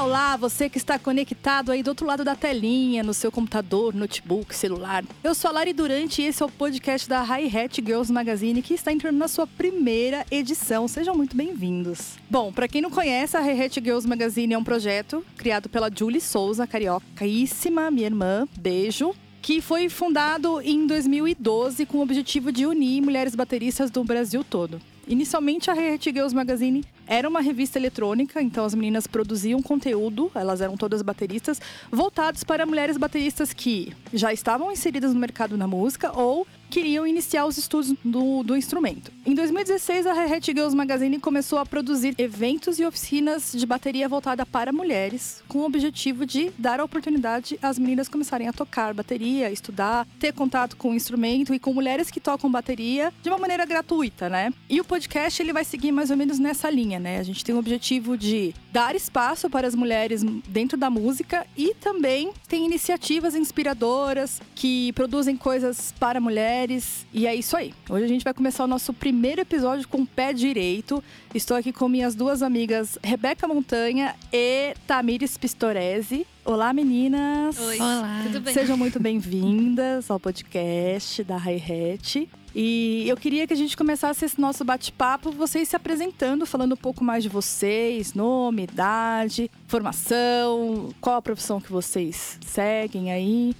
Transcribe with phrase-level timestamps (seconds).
[0.00, 4.56] Olá, você que está conectado aí do outro lado da telinha, no seu computador, notebook,
[4.56, 5.04] celular.
[5.22, 8.62] Eu sou a Lari Durante e esse é o podcast da Hi Hat Girls Magazine
[8.62, 10.88] que está entrando na sua primeira edição.
[10.88, 12.16] Sejam muito bem-vindos.
[12.30, 15.90] Bom, para quem não conhece, a Hi Hat Girls Magazine é um projeto criado pela
[15.94, 18.48] Julie Souza, cariocaíssima, minha irmã.
[18.58, 24.42] Beijo que foi fundado em 2012 com o objetivo de unir mulheres bateristas do Brasil
[24.42, 24.80] todo.
[25.06, 30.60] Inicialmente, a Heart Girls Magazine era uma revista eletrônica, então as meninas produziam conteúdo, elas
[30.60, 31.60] eram todas bateristas,
[31.90, 37.44] voltados para mulheres bateristas que já estavam inseridas no mercado na música ou queriam iniciar
[37.46, 39.10] os estudos do, do instrumento.
[39.26, 44.46] Em 2016, a Hat Girls Magazine começou a produzir eventos e oficinas de bateria voltada
[44.46, 49.50] para mulheres, com o objetivo de dar a oportunidade às meninas começarem a tocar bateria,
[49.50, 53.66] estudar, ter contato com o instrumento e com mulheres que tocam bateria de uma maneira
[53.66, 54.52] gratuita, né?
[54.68, 57.18] E o podcast ele vai seguir mais ou menos nessa linha, né?
[57.18, 61.74] A gente tem o objetivo de dar espaço para as mulheres dentro da música e
[61.74, 67.06] também tem iniciativas inspiradoras que produzem coisas para mulheres.
[67.12, 67.74] E é isso aí.
[67.88, 71.02] Hoje a gente vai começar o nosso primeiro episódio com o pé direito.
[71.34, 76.26] Estou aqui com minhas duas amigas, Rebeca Montanha e Tamires Pistorese.
[76.44, 77.58] Olá, meninas!
[77.58, 78.22] Oi, Olá.
[78.24, 78.54] tudo bem?
[78.54, 82.28] Sejam muito bem-vindas ao podcast da Hi-Hat.
[82.54, 86.76] E eu queria que a gente começasse esse nosso bate-papo, vocês se apresentando, falando um
[86.76, 93.54] pouco mais de vocês, nome, idade, formação, qual a profissão que vocês seguem aí.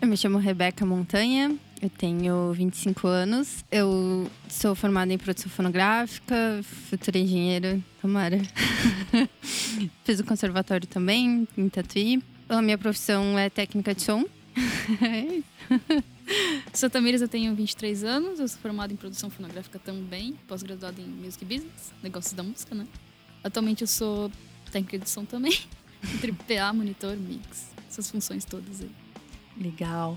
[0.00, 3.64] Eu me chamo Rebeca Montanha, eu tenho 25 anos.
[3.70, 8.40] Eu sou formada em produção fonográfica, futura engenheira, tomara.
[10.04, 12.22] Fiz o conservatório também, em Tatuí.
[12.48, 14.24] A minha profissão é técnica de som.
[16.72, 21.06] Sou Tamires, eu tenho 23 anos, eu sou formada em produção fonográfica também, pós-graduada em
[21.06, 22.86] Music Business, negócios da música, né?
[23.42, 24.30] Atualmente eu sou
[24.70, 25.52] técnica de som também,
[26.46, 28.90] PA, monitor, mix, essas funções todas aí.
[29.56, 30.16] Legal.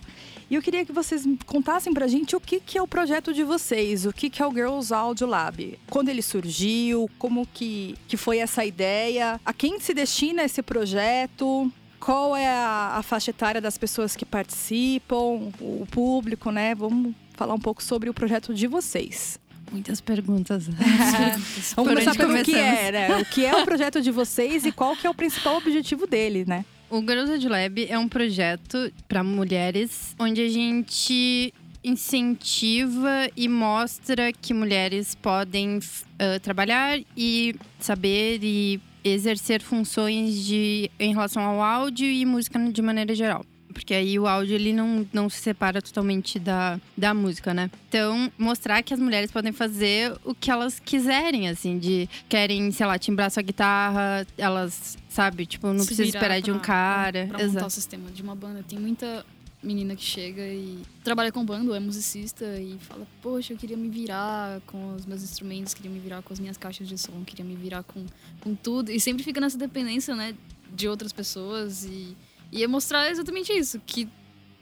[0.50, 3.44] E eu queria que vocês contassem pra gente o que, que é o projeto de
[3.44, 5.78] vocês, o que, que é o Girls Audio Lab.
[5.90, 11.72] Quando ele surgiu, como que, que foi essa ideia, a quem se destina esse projeto,
[12.00, 16.76] qual é a, a faixa etária das pessoas que participam, o público, né?
[16.76, 19.40] Vamos falar um pouco sobre o projeto de vocês.
[19.72, 20.68] Muitas perguntas.
[21.76, 22.80] Vamos começar pelo que começamos?
[22.80, 23.18] é, né?
[23.18, 26.46] O que é o projeto de vocês e qual que é o principal objetivo dele,
[26.48, 26.66] né?
[26.90, 34.32] O Girls Ed Lab é um projeto para mulheres onde a gente incentiva e mostra
[34.34, 35.80] que mulheres podem
[36.18, 42.82] ah, trabalhar e saber e exercer funções de, em relação ao áudio e música de
[42.82, 43.46] maneira geral.
[43.76, 47.70] Porque aí o áudio ele não, não se separa totalmente da, da música, né?
[47.90, 52.86] Então, mostrar que as mulheres podem fazer o que elas quiserem, assim, de querem, sei
[52.86, 57.28] lá, timbrar sua guitarra, elas, sabe, tipo, não Se precisa esperar de um pra- cara.
[57.28, 58.64] Pra, pra montar o sistema de uma banda.
[58.64, 59.26] Tem muita
[59.62, 63.90] menina que chega e trabalha com banda, é musicista e fala, poxa, eu queria me
[63.90, 67.44] virar com os meus instrumentos, queria me virar com as minhas caixas de som, queria
[67.44, 68.06] me virar com,
[68.40, 68.90] com tudo.
[68.90, 70.34] E sempre fica nessa dependência, né,
[70.74, 72.16] de outras pessoas e,
[72.52, 74.08] e é mostrar exatamente isso, que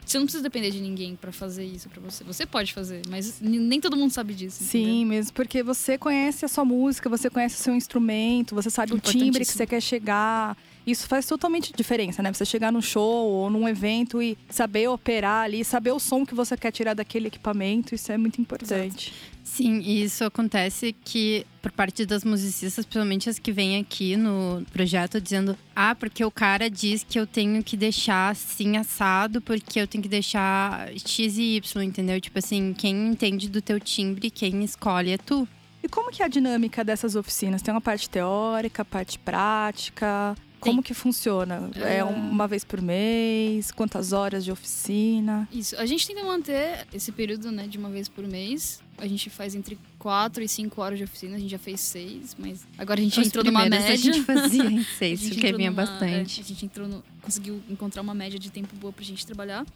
[0.04, 2.22] você não precisa depender de ninguém pra fazer isso pra você.
[2.24, 4.62] Você pode fazer, mas nem todo mundo sabe disso.
[4.62, 4.86] entendeu?
[4.86, 8.92] Sim, mesmo porque você conhece a sua música, você conhece o seu instrumento, você sabe
[8.92, 10.56] o timbre que você quer chegar.
[10.86, 12.30] Isso faz totalmente diferença, né?
[12.30, 16.34] Você chegar num show ou num evento e saber operar ali, saber o som que
[16.34, 19.14] você quer tirar daquele equipamento, isso é muito importante.
[19.54, 24.66] Sim, e isso acontece que por parte das musicistas, principalmente as que vêm aqui no
[24.72, 29.78] projeto dizendo: "Ah, porque o cara diz que eu tenho que deixar assim assado, porque
[29.78, 32.20] eu tenho que deixar X e Y", entendeu?
[32.20, 35.46] Tipo assim, quem entende do teu timbre, quem escolhe é tu.
[35.84, 37.62] E como que é a dinâmica dessas oficinas?
[37.62, 40.34] Tem uma parte teórica, parte prática?
[40.64, 41.70] Como que funciona?
[41.76, 42.04] É É.
[42.04, 43.70] uma vez por mês?
[43.70, 45.48] Quantas horas de oficina?
[45.52, 45.76] Isso.
[45.76, 48.82] A gente tenta manter esse período, né, de uma vez por mês.
[48.98, 51.36] A gente faz entre quatro e cinco horas de oficina.
[51.36, 53.92] A gente já fez seis, mas agora a gente Os entrou numa média.
[53.92, 56.40] A gente fazia em A seis, gente porque vinha numa- bastante.
[56.40, 59.66] é, a gente entrou no, conseguiu encontrar uma média de tempo boa pra gente trabalhar.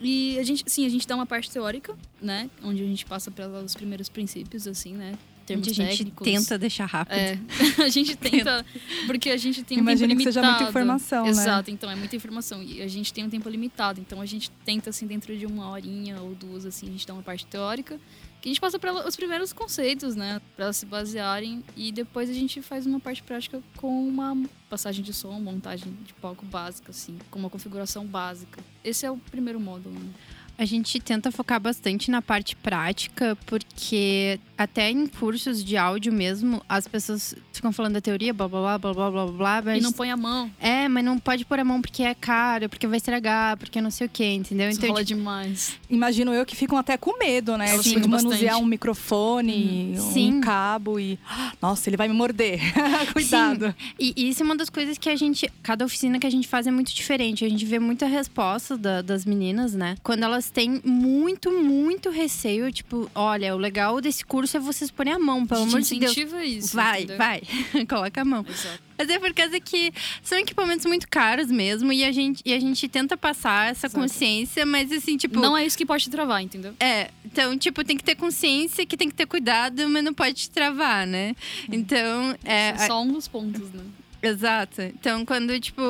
[0.00, 3.30] E a gente, sim, a gente dá uma parte teórica, né, onde a gente passa
[3.30, 6.24] pelos primeiros princípios, assim, né, termos a gente técnicos.
[6.24, 7.16] tenta deixar rápido.
[7.16, 7.38] É,
[7.82, 8.64] a gente tenta,
[9.06, 10.64] porque a gente tem um Imagino tempo que seja limitado.
[10.64, 11.30] muita informação, né?
[11.30, 12.62] Exato, então é muita informação.
[12.62, 15.70] E a gente tem um tempo limitado, então a gente tenta, assim, dentro de uma
[15.70, 17.98] horinha ou duas, assim, a gente dá uma parte teórica,
[18.40, 22.28] que a gente passa para os primeiros conceitos, né, para elas se basearem, e depois
[22.28, 24.36] a gente faz uma parte prática com uma
[24.68, 28.62] passagem de som, montagem de palco básica, assim, com uma configuração básica.
[28.84, 30.10] Esse é o primeiro módulo, né?
[30.56, 36.62] A gente tenta focar bastante na parte prática, porque até em cursos de áudio mesmo,
[36.68, 39.62] as pessoas ficam falando da teoria, blá blá blá blá blá blá blá.
[39.64, 39.78] Mas...
[39.78, 40.50] E não põe a mão.
[40.60, 43.90] É, mas não pode pôr a mão porque é caro, porque vai estragar, porque não
[43.90, 44.68] sei o que, entendeu?
[44.68, 45.78] Isso então, rola tipo, demais.
[45.90, 47.70] Imagino eu que ficam até com medo, né?
[47.70, 48.62] Elas Tipo, de manusear bastante.
[48.62, 50.40] um microfone, um Sim.
[50.40, 51.18] cabo e.
[51.60, 52.60] Nossa, ele vai me morder.
[53.12, 53.74] Cuidado.
[53.98, 55.50] E e isso é uma das coisas que a gente.
[55.62, 57.44] Cada oficina que a gente faz é muito diferente.
[57.44, 59.96] A gente vê muita resposta da- das meninas, né?
[60.02, 65.12] Quando elas têm muito, muito receio, tipo, olha, o legal desse curso é vocês porem
[65.12, 66.12] a mão, pelo a amor de Deus.
[66.12, 66.74] incentiva isso.
[66.76, 67.18] Vai, entendeu?
[67.18, 67.42] vai,
[67.88, 68.44] coloca a mão.
[68.48, 68.82] Exato.
[68.96, 69.92] Mas é por causa que
[70.22, 74.00] são equipamentos muito caros mesmo e a gente, e a gente tenta passar essa Exato.
[74.00, 75.40] consciência, mas assim, tipo.
[75.40, 76.74] Não é isso que pode te travar, entendeu?
[76.78, 80.34] É, então, tipo, tem que ter consciência que tem que ter cuidado, mas não pode
[80.34, 81.34] te travar, né?
[81.70, 82.68] Então, é.
[82.68, 83.82] É só um dos pontos, né?
[84.22, 84.80] Exato.
[84.82, 85.82] Então, quando, tipo,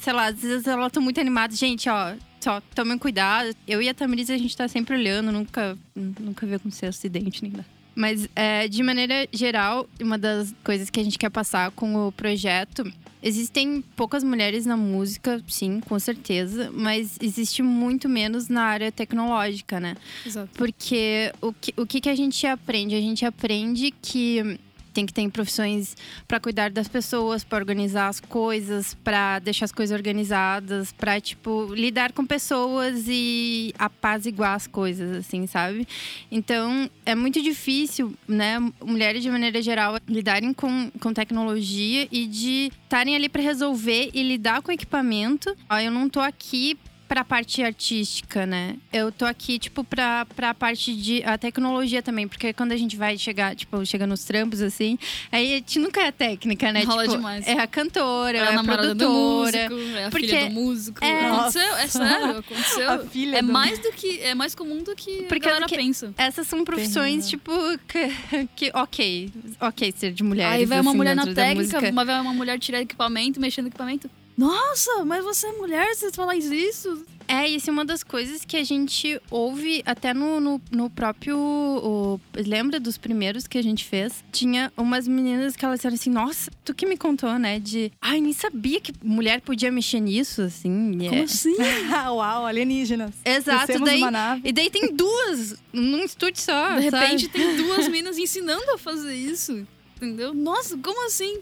[0.00, 3.56] sei lá, às vezes elas estão muito animadas, gente, ó, só tomem cuidado.
[3.66, 7.52] Eu e a Tamiris, a gente tá sempre olhando, nunca, nunca viu acontecer acidente nem
[7.52, 7.66] nada.
[7.96, 12.12] Mas, é, de maneira geral, uma das coisas que a gente quer passar com o
[12.12, 12.84] projeto.
[13.22, 19.80] Existem poucas mulheres na música, sim, com certeza, mas existe muito menos na área tecnológica,
[19.80, 19.96] né?
[20.24, 20.50] Exato.
[20.54, 22.94] Porque o que, o que, que a gente aprende?
[22.94, 24.60] A gente aprende que
[24.96, 25.94] tem que ter profissões
[26.26, 31.74] para cuidar das pessoas, para organizar as coisas, para deixar as coisas organizadas, para tipo
[31.74, 35.86] lidar com pessoas e apaziguar as coisas, assim, sabe?
[36.30, 42.72] Então é muito difícil, né, mulheres de maneira geral lidarem com, com tecnologia e de
[42.82, 45.54] estarem ali para resolver e lidar com equipamento.
[45.68, 48.76] Ó, eu não tô aqui pra parte artística, né?
[48.92, 52.26] Eu tô aqui, tipo, pra, pra parte de a tecnologia também.
[52.26, 54.98] Porque quando a gente vai chegar, tipo, chega nos trampos, assim,
[55.30, 56.82] aí a gente nunca é a técnica, né?
[56.82, 57.46] Rola tipo, demais.
[57.46, 59.68] É a cantora, É é a a namorada do produtora.
[59.70, 61.04] músico, é a Porque- filha do músico.
[61.04, 61.26] É.
[61.30, 62.90] Aconteceu, é sério, aconteceu.
[62.96, 64.20] A filha é do- mais do que.
[64.20, 66.12] É mais comum do que Porque a galera que- pensa.
[66.16, 67.52] Essas são profissões, tipo,
[67.86, 69.30] que, que ok,
[69.60, 70.52] ok ser de mulheres.
[70.52, 74.10] Aí vai uma assim, mulher na técnica, vai uma mulher tirar equipamento, mexendo no equipamento.
[74.36, 77.04] Nossa, mas você é mulher, você fala isso?
[77.28, 81.36] É, isso é uma das coisas que a gente ouve até no, no, no próprio.
[81.36, 84.22] o- lembra dos primeiros que a gente fez?
[84.30, 87.58] Tinha umas meninas que elas disseram assim: Nossa, tu que me contou, né?
[87.58, 87.90] De.
[88.00, 90.92] Ai, nem sabia que mulher podia mexer nisso, assim.
[91.00, 91.56] e Como é- assim?
[92.14, 93.12] Uau, alienígenas.
[93.24, 93.98] Exato, Descemos daí.
[94.02, 94.42] uma nave.
[94.44, 96.76] E daí tem duas num estúdio só.
[96.78, 97.04] De sabe?
[97.06, 99.66] repente tem duas minas ensinando a fazer isso.
[99.96, 100.32] Entendeu?
[100.32, 101.38] Nossa, como assim?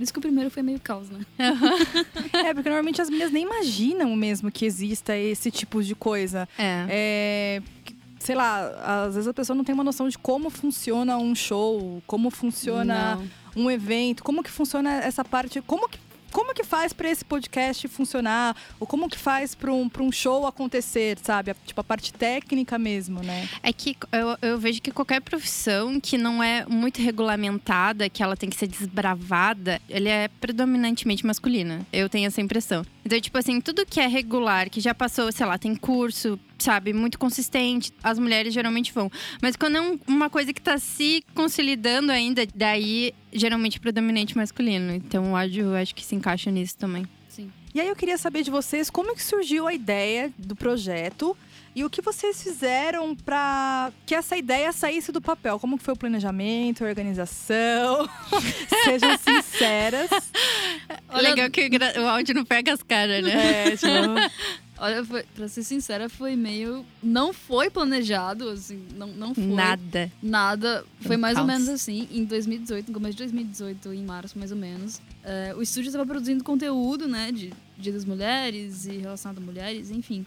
[0.00, 1.26] Por isso que o primeiro foi meio caos, né?
[2.32, 6.48] É, porque normalmente as meninas nem imaginam mesmo que exista esse tipo de coisa.
[6.56, 6.86] É.
[6.88, 7.62] É,
[8.18, 12.02] sei lá, às vezes a pessoa não tem uma noção de como funciona um show,
[12.06, 13.16] como funciona
[13.54, 13.64] Não.
[13.64, 15.98] um evento, como que funciona essa parte, como que
[16.30, 18.56] como que faz para esse podcast funcionar?
[18.78, 21.50] Ou como que faz para um, um show acontecer, sabe?
[21.50, 23.48] A- Tipo, a parte técnica mesmo, né?
[23.62, 28.36] É que eu, eu vejo que qualquer profissão que não é muito regulamentada, que ela
[28.36, 31.86] tem que ser desbravada, ele é predominantemente masculina.
[31.92, 32.84] Eu tenho essa impressão.
[33.04, 36.92] Então, tipo assim, tudo que é regular, que já passou, sei lá, tem curso, sabe,
[36.92, 39.10] muito consistente, as mulheres geralmente vão.
[39.42, 44.36] Mas quando é um- uma coisa que tá se consolidando ainda, daí geralmente é predominante
[44.36, 44.92] masculino.
[44.92, 47.06] Então, o áudio eu acho que se encaixa nisso também.
[47.28, 47.50] Sim.
[47.74, 51.36] E aí eu queria saber de vocês como que surgiu a ideia do projeto
[51.74, 55.58] e o que vocês fizeram para que essa ideia saísse do papel.
[55.58, 58.08] Como que foi o planejamento, a organização?
[58.84, 60.10] Sejam sinceras.
[61.08, 63.68] Olha- Legal que o o áudio não pega as caras, né?
[63.68, 63.86] É, tipo,
[64.82, 66.86] Olha, foi, pra ser sincera, foi meio.
[67.02, 69.44] Não foi planejado, assim, não, não foi.
[69.44, 70.10] Nada.
[70.22, 70.84] Nada.
[71.02, 74.50] Foi Um mais ou menos assim, em 2018, no começo de 2018, em março mais
[74.50, 74.98] ou menos.
[75.22, 79.90] é, o estúdio estava produzindo conteúdo, né, de Dia das Mulheres e relacionado a mulheres,
[79.90, 80.24] enfim.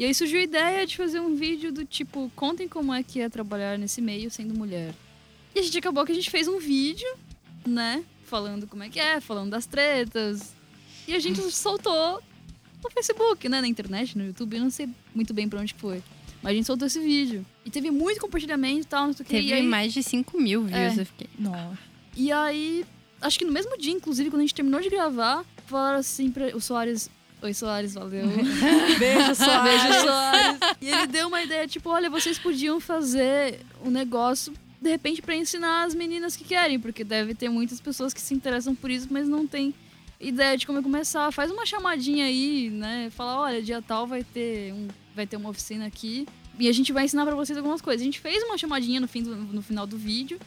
[0.00, 3.20] E aí surgiu a ideia de fazer um vídeo do tipo, contem como é que
[3.20, 4.94] é trabalhar nesse meio sendo mulher.
[5.54, 7.06] E a gente acabou que a gente fez um vídeo,
[7.66, 10.54] né, falando como é que é, falando das tretas.
[11.06, 12.18] E a gente soltou
[12.82, 16.02] no Facebook, né, na internet, no YouTube, eu não sei muito bem pra onde foi.
[16.42, 17.44] Mas a gente soltou esse vídeo.
[17.66, 19.36] E teve muito compartilhamento e tal, não sei o que.
[19.36, 20.96] Teve aí, mais de 5 mil views.
[20.96, 21.02] É.
[21.02, 21.28] Eu fiquei.
[21.38, 21.78] Nossa.
[22.16, 22.86] e aí,
[23.20, 26.56] acho que no mesmo dia, inclusive, quando a gente terminou de gravar, falaram assim pra
[26.56, 27.10] o Soares.
[27.42, 28.26] Oi, Soares, valeu.
[28.98, 29.82] Beijo, Soares.
[29.82, 30.58] Beijo, Soares.
[30.80, 35.34] E ele deu uma ideia, tipo, olha, vocês podiam fazer um negócio, de repente, pra
[35.34, 39.08] ensinar as meninas que querem, porque deve ter muitas pessoas que se interessam por isso,
[39.10, 39.74] mas não tem
[40.20, 41.32] ideia de como começar.
[41.32, 43.08] Faz uma chamadinha aí, né?
[43.10, 46.26] Fala, olha, dia tal vai ter, um, vai ter uma oficina aqui.
[46.58, 48.02] E a gente vai ensinar pra vocês algumas coisas.
[48.02, 50.38] A gente fez uma chamadinha no, fim do- no final do vídeo.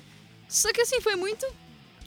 [0.48, 1.44] Só que assim, foi muito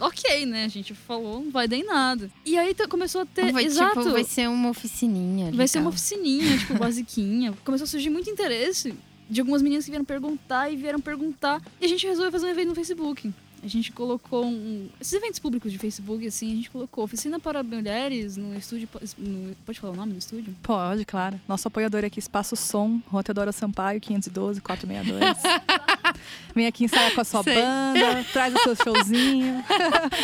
[0.01, 0.65] ok, né?
[0.65, 2.31] A gente falou, não vai dar em nada.
[2.45, 3.53] E aí começou a ter.
[3.53, 4.01] Vai, exato.
[4.01, 5.53] tipo, vai ser uma oficininha.
[5.53, 5.95] Vai ser uma legal.
[5.95, 7.55] oficininha, tipo, basiquinha.
[7.65, 8.95] Começou a surgir muito interesse
[9.29, 11.63] de algumas meninas que vieram perguntar e vieram perguntar.
[11.81, 13.33] E a gente resolveu fazer um evento no Facebook.
[13.67, 17.65] A gente colocou um, esses eventos públicos de Facebook, assim, a gente colocou oficina para
[17.65, 18.89] mulheres no estúdio.
[19.19, 20.55] No, pode falar o nome do estúdio?
[20.63, 21.41] Pode, claro.
[21.49, 25.43] Nosso apoiador aqui, Espaço Som, Rua Teodora Sampaio, 512 462.
[26.55, 27.57] Vem aqui ensaiar com a sua Sei.
[27.57, 29.65] banda, traz o seu showzinho.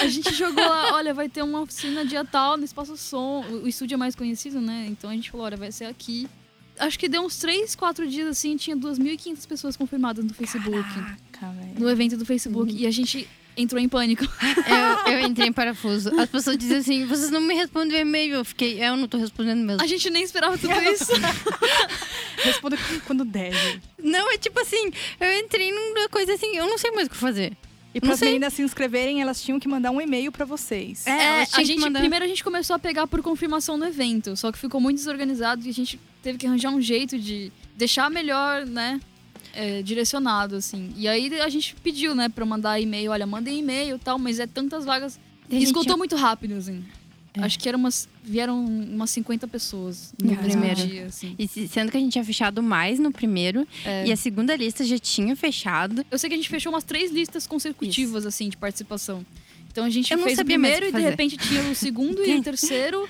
[0.00, 3.44] A gente jogou lá, olha, vai ter uma oficina dia tal no Espaço Som.
[3.50, 4.86] O, o estúdio é mais conhecido, né?
[4.88, 6.28] Então a gente falou, olha, vai ser aqui.
[6.78, 10.80] Acho que deu uns 3, 4 dias assim, tinha 2.500 pessoas confirmadas no Facebook.
[10.94, 11.74] Caraca, velho.
[11.78, 12.74] No evento do Facebook.
[12.74, 14.24] E a gente entrou em pânico.
[15.06, 16.10] Eu, eu entrei em parafuso.
[16.20, 18.36] As pessoas dizem assim: vocês não me respondem o e-mail.
[18.36, 19.82] Eu fiquei, "É, eu não tô respondendo mesmo.
[19.82, 21.12] A gente nem esperava tudo isso.
[22.42, 23.80] Responda quando deve.
[24.02, 27.16] Não, é tipo assim, eu entrei numa coisa assim, eu não sei mais o que
[27.16, 27.52] fazer.
[27.94, 31.06] E para as meninas se inscreverem, elas tinham que mandar um e-mail para vocês.
[31.06, 33.84] É, É, a que gente, mandar- primeiro a gente começou a pegar por confirmação no
[33.84, 37.52] evento, só que ficou muito desorganizado e a gente teve que arranjar um jeito de
[37.76, 38.98] deixar melhor, né,
[39.54, 40.92] é, direcionado, assim.
[40.96, 44.38] E aí a gente pediu, né, pra mandar e-mail, olha, mandem e-mail e tal, mas
[44.38, 45.18] é tantas vagas.
[45.48, 46.84] E gente- Esgotou muito rápido, assim.
[47.34, 47.40] É.
[47.44, 50.86] Acho que eram umas, vieram umas 50 pessoas no No primeiro.
[50.86, 51.34] dia, assim.
[51.38, 54.06] E se- sendo que a gente tinha fechado mais no primeiro, É.
[54.06, 56.04] e a segunda lista já tinha fechado.
[56.10, 59.24] Eu sei que a gente fechou umas três listas consecutivas, assim, de participação.
[59.70, 62.42] Então a gente Eu fez o primeiro e de repente tinha o segundo e o
[62.44, 63.08] terceiro.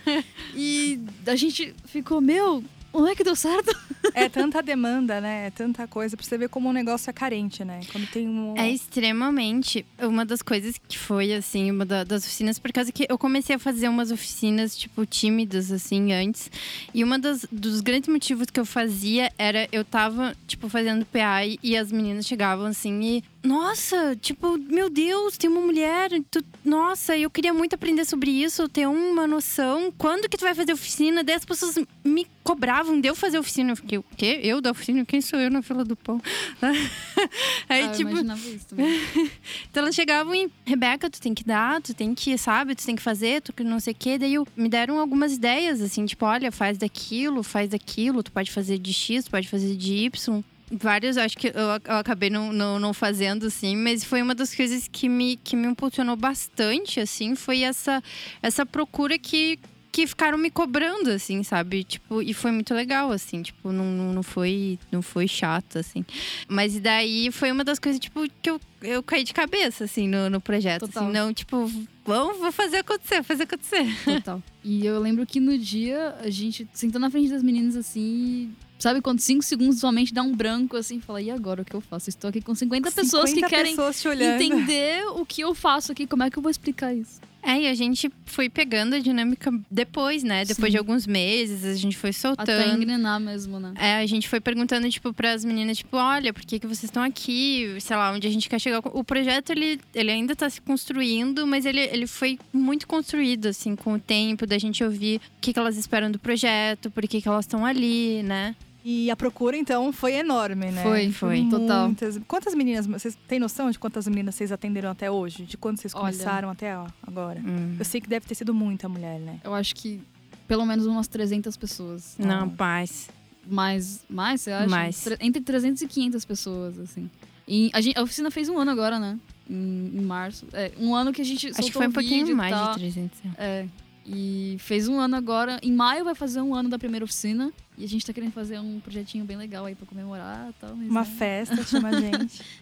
[0.55, 3.75] E a gente ficou, meu, como é que deu certo?
[4.15, 5.47] É tanta demanda, né?
[5.47, 7.81] É tanta coisa pra você ver como o negócio é carente, né?
[7.91, 8.55] Quando tem um.
[8.59, 13.07] É extremamente uma das coisas que foi, assim, uma da- das oficinas, por causa que
[13.09, 16.51] eu comecei a fazer umas oficinas, tipo, tímidas, assim, antes.
[16.93, 21.41] E uma das, dos grandes motivos que eu fazia era eu tava, tipo, fazendo PA
[21.63, 23.25] e as meninas chegavam assim e.
[23.43, 26.11] Nossa, tipo, meu Deus, tem uma mulher.
[26.31, 29.93] tu- nossa, eu queria muito aprender sobre isso, ter uma noção.
[29.99, 31.25] Quando que tu vai fazer oficina?
[31.25, 33.73] Daí as pessoas me cobravam de eu fazer oficina.
[33.73, 34.39] Eu fiquei, o quê?
[34.45, 35.05] Eu da oficina?
[35.05, 36.21] Quem sou eu na fila do pão?
[37.69, 38.67] Aí, Ah, eu tipo, imaginava isso
[39.71, 42.95] então elas chegavam e, Rebeca, tu tem que dar, tu tem que, sabe, tu tem
[42.95, 44.19] que fazer, tu que não sei o quê.
[44.19, 48.51] Daí eu, me deram algumas ideias, assim, tipo, olha, faz daquilo, faz daquilo, tu pode
[48.53, 50.45] fazer de X, tu pode fazer de Y.
[50.81, 51.53] Vários, acho que eu,
[51.85, 55.55] eu acabei não, não, não fazendo, assim, mas foi uma das coisas que me, que
[55.55, 58.03] me impulsionou bastante, assim, foi essa,
[58.43, 59.59] essa procura que,
[59.91, 61.85] que ficaram me cobrando, assim, sabe?
[61.85, 66.05] Tipo, e foi muito legal, assim, tipo, não, não foi, não foi chato, assim.
[66.49, 70.31] Mas daí foi uma das coisas, tipo, que eu, eu caí de cabeça, assim, no,
[70.31, 70.87] no projeto.
[70.87, 71.03] Total.
[71.05, 71.71] Assim, não, tipo,
[72.07, 73.85] vamos, vou fazer acontecer, fazer acontecer.
[74.07, 74.43] Total.
[74.65, 78.01] E eu lembro que no dia a gente sentou na frente das meninas assim.
[78.01, 81.65] e- Sabe quando cinco segundos sua mente dá um branco assim fala, e agora o
[81.65, 82.09] que eu faço?
[82.09, 86.05] Estou aqui com 50 pessoas que 50 querem pessoas entender o que eu faço aqui,
[86.05, 87.21] como é que eu vou explicar isso?
[87.45, 90.45] É, e a gente foi pegando a dinâmica depois, né?
[90.45, 90.73] Depois Sim.
[90.73, 92.51] de alguns meses, a gente foi soltando.
[92.51, 93.73] Até engrenar mesmo, né?
[93.77, 97.05] É, a gente foi perguntando, tipo, pras meninas, tipo, olha, por que, que vocês estão
[97.05, 97.77] aqui?
[97.81, 98.81] Sei lá, onde a gente quer chegar.
[98.85, 103.77] O projeto, ele, ele ainda tá se construindo, mas ele, ele foi muito construído, assim,
[103.77, 107.23] com o tempo, da gente ouvir o que, que elas esperam do projeto, por que,
[107.23, 108.57] que elas estão ali, né?
[108.85, 110.83] E a procura, então, foi enorme, né?
[110.83, 111.87] Foi, foi, total.
[111.87, 112.19] Muitas...
[112.27, 115.45] Quantas meninas, vocês têm noção de quantas meninas vocês atenderam até hoje?
[115.45, 116.01] De quando vocês Olha.
[116.13, 117.41] começaram até ó, agora?
[117.41, 117.77] Hum.
[117.79, 119.39] Eu sei que deve ter sido muita mulher, né?
[119.45, 120.01] Eu acho que
[120.49, 122.17] pelo menos umas 300 pessoas.
[122.19, 122.49] Não, Ah.
[122.57, 123.09] paz.
[123.47, 124.69] Mais, mais você acha?
[124.69, 125.01] Mais.
[125.03, 127.09] Tre- Entre 300 e 500 pessoas, assim.
[127.47, 129.19] E a, gente, a oficina fez um ano agora, né?
[129.49, 130.47] Em, em março.
[130.53, 133.19] É, um ano que a gente Acho que foi um pouquinho vídeo mais de 300.
[133.39, 133.67] É.
[134.07, 135.59] E fez um ano agora.
[135.63, 137.53] Em maio vai fazer um ano da primeira oficina.
[137.77, 140.73] E a gente tá querendo fazer um projetinho bem legal aí pra comemorar e tal.
[140.75, 142.43] Uma é, festa, chama a gente.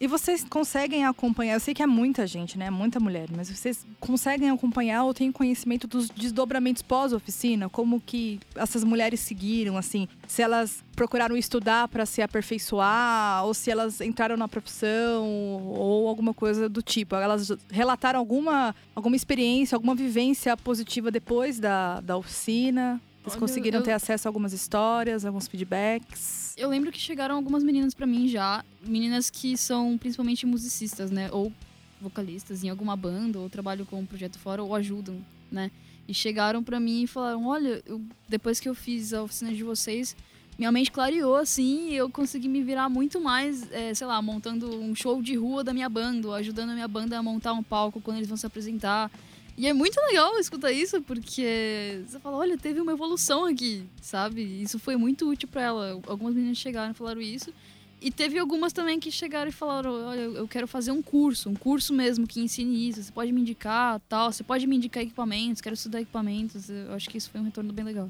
[0.00, 1.54] E vocês conseguem acompanhar?
[1.54, 2.70] Eu sei que é muita gente, né?
[2.70, 7.68] Muita mulher, mas vocês conseguem acompanhar ou têm conhecimento dos desdobramentos pós-oficina?
[7.68, 10.08] Como que essas mulheres seguiram, assim?
[10.26, 16.32] Se elas procuraram estudar para se aperfeiçoar, ou se elas entraram na profissão, ou alguma
[16.32, 17.14] coisa do tipo.
[17.14, 23.00] Elas relataram alguma, alguma experiência, alguma vivência positiva depois da, da oficina?
[23.22, 26.54] Vocês conseguiram eu- ter acesso a algumas histórias, alguns feedbacks?
[26.56, 28.64] Eu lembro que chegaram algumas meninas pra mim já.
[28.84, 31.30] Meninas que são principalmente musicistas, né?
[31.32, 31.52] Ou
[32.00, 35.16] vocalistas em alguma banda, ou trabalham com um projeto fora, ou ajudam,
[35.50, 35.70] né?
[36.08, 39.62] E chegaram pra mim e falaram: Olha, eu- depois que eu fiz a oficina de
[39.62, 40.16] vocês,
[40.58, 44.68] minha mente clareou, assim, e eu consegui me virar muito mais, é, sei lá, montando
[44.80, 47.62] um show de rua da minha banda, ou ajudando a minha banda a montar um
[47.62, 49.10] palco quando eles vão se apresentar.
[49.56, 54.42] E é muito legal escutar isso, porque você fala, olha, teve uma evolução aqui, sabe?
[54.42, 56.00] Isso foi muito útil pra ela.
[56.06, 57.52] Algumas meninas chegaram e falaram isso.
[58.00, 61.54] E teve algumas também que chegaram e falaram, olha, eu quero fazer um curso, um
[61.54, 63.00] curso mesmo que ensine isso.
[63.00, 64.32] Você pode me indicar, tal.
[64.32, 66.68] Você pode me indicar equipamentos, quero estudar equipamentos.
[66.68, 68.08] Eu acho que isso foi um retorno bem legal.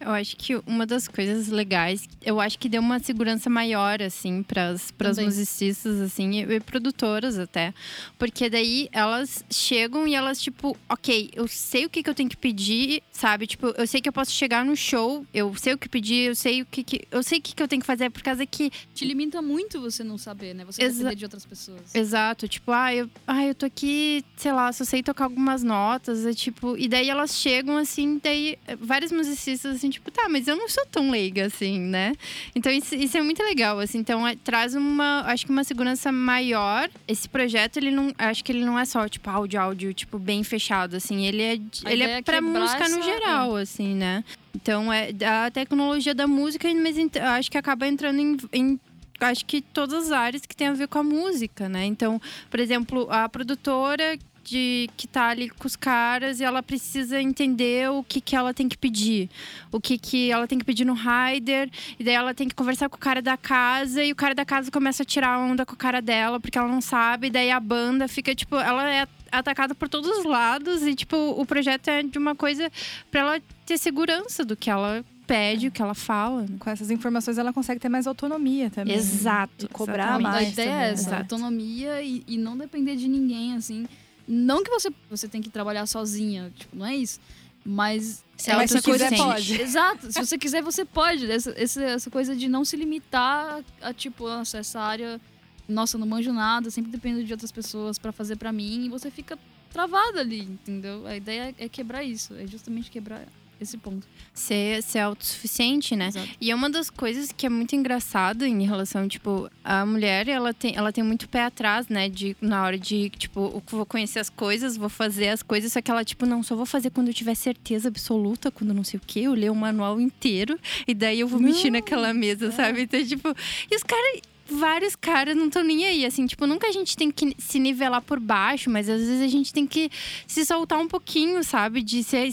[0.00, 4.42] Eu acho que uma das coisas legais, eu acho que deu uma segurança maior, assim,
[4.42, 7.74] para as musicistas, assim, e, e produtoras até.
[8.18, 12.28] Porque daí elas chegam e elas, tipo, ok, eu sei o que, que eu tenho
[12.28, 13.46] que pedir, sabe?
[13.46, 16.34] Tipo, eu sei que eu posso chegar no show, eu sei o que pedir, eu
[16.34, 18.44] sei o que, que eu sei o que, que eu tenho que fazer, por causa
[18.46, 20.64] que Te limita muito você não saber, né?
[20.64, 21.94] Você depender de outras pessoas.
[21.94, 26.24] Exato, tipo, ah eu, ah, eu tô aqui, sei lá, só sei tocar algumas notas,
[26.24, 30.56] é tipo, e daí elas chegam assim, daí vários musicistas assim, tipo, tá, mas eu
[30.56, 32.12] não sou tão leiga assim, né?
[32.54, 36.10] Então isso, isso é muito legal, assim, então é- traz uma, acho que uma segurança
[36.10, 36.88] maior.
[37.06, 40.42] Esse projeto, ele não, acho que ele não é só tipo áudio, áudio, tipo bem
[40.44, 44.24] fechado, assim, ele é, A ele é é para quebrar música no geral, assim, né?
[44.54, 46.96] Então é a tecnologia da música, mas
[47.36, 48.80] acho que acaba entrando em, em
[49.20, 51.84] acho que todas as áreas que tem a ver com a música, né?
[51.84, 54.18] Então, por exemplo, a produtora
[54.48, 58.54] de que tá ali com os caras e ela precisa entender o que que ela
[58.54, 59.28] tem que pedir,
[59.70, 62.88] o que que ela tem que pedir no rider, e daí ela tem que conversar
[62.88, 65.74] com o cara da casa e o cara da casa começa a tirar onda com
[65.74, 69.06] o cara dela porque ela não sabe, e daí a banda fica tipo, ela é
[69.30, 72.70] atacada por todos os lados e tipo, o projeto é de uma coisa
[73.10, 76.42] para ela ter segurança do que ela pede, o que ela fala.
[76.42, 76.56] né?
[76.58, 78.96] Com essas informações ela consegue ter mais autonomia também.
[78.96, 80.22] Exato, E cobrar exatamente.
[80.22, 80.46] mais.
[80.46, 81.16] a ideia também, é essa, né?
[81.18, 83.86] autonomia e, e não depender de ninguém, assim.
[84.28, 87.18] Não que você, você tem que trabalhar sozinha, tipo, não é isso.
[87.64, 89.60] Mas Se é Mas se coisa quiser, pode.
[89.60, 91.30] Exato, se você quiser, você pode.
[91.30, 95.20] Essa, essa, essa coisa de não se limitar a, tipo, nossa, essa área,
[95.66, 98.88] nossa, eu não manjo nada, sempre dependo de outras pessoas pra fazer pra mim, e
[98.88, 99.38] você fica
[99.72, 101.06] travado ali, entendeu?
[101.06, 103.26] A ideia é quebrar isso, é justamente quebrar
[103.60, 104.06] esse ponto.
[104.32, 106.08] Ser, ser autossuficiente, né?
[106.08, 106.28] Exato.
[106.40, 110.54] E é uma das coisas que é muito engraçado em relação, tipo, a mulher, ela
[110.54, 112.08] tem, ela tem muito pé atrás, né?
[112.08, 115.90] De, na hora de, tipo, vou conhecer as coisas, vou fazer as coisas, só que
[115.90, 119.02] ela, tipo, não, só vou fazer quando eu tiver certeza absoluta, quando não sei o
[119.04, 122.82] quê, eu ler o manual inteiro, e daí eu vou mexer naquela mesa, sabe?
[122.82, 123.34] Então, tipo,
[123.70, 124.20] e os caras.
[124.50, 128.00] Vários caras não estão nem aí, assim, tipo, nunca a gente tem que se nivelar
[128.00, 129.90] por baixo, mas às vezes a gente tem que
[130.26, 131.82] se soltar um pouquinho, sabe?
[131.82, 132.26] De ser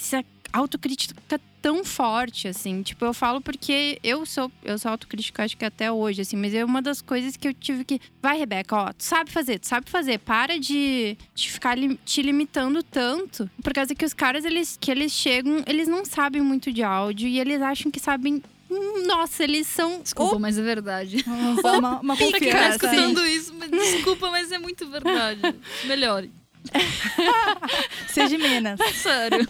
[0.58, 2.84] autocrítica tão forte, assim.
[2.84, 6.54] Tipo, eu falo porque eu sou, eu sou autocrítica, acho que até hoje, assim, mas
[6.54, 8.00] é uma das coisas que eu tive que.
[8.22, 10.20] Vai, Rebeca, ó, tu sabe fazer, tu sabe fazer.
[10.20, 13.50] Para de, de ficar li- te limitando tanto.
[13.64, 17.28] Por causa que os caras, eles, que eles chegam, eles não sabem muito de áudio
[17.28, 18.42] e eles acham que sabem.
[18.70, 20.02] Hum, Nossa, eles são.
[20.02, 21.24] Desculpa, o mas é verdade.
[21.64, 22.76] Dar uma, uma Pra quem tá confiança.
[22.86, 25.42] escutando isso, mas desculpa, mas é muito verdade.
[25.86, 26.32] Melhore.
[28.08, 28.80] Seja menos.
[28.96, 29.48] Sério.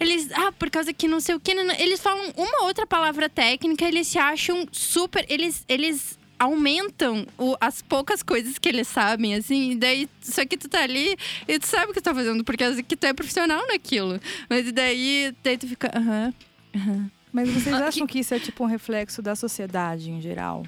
[0.00, 3.84] Eles, ah, por causa que não sei o que, eles falam uma outra palavra técnica,
[3.84, 9.72] eles se acham super, eles eles aumentam o- as poucas coisas que eles sabem, assim,
[9.72, 11.16] e daí só que tu tá ali
[11.48, 14.20] e tu sabe o que tu tá fazendo, por causa que tu é profissional naquilo.
[14.48, 16.32] Mas daí, daí tu fica, aham,
[16.76, 17.10] aham.
[17.32, 20.64] Mas vocês Ah, acham que isso é tipo um reflexo da sociedade em geral?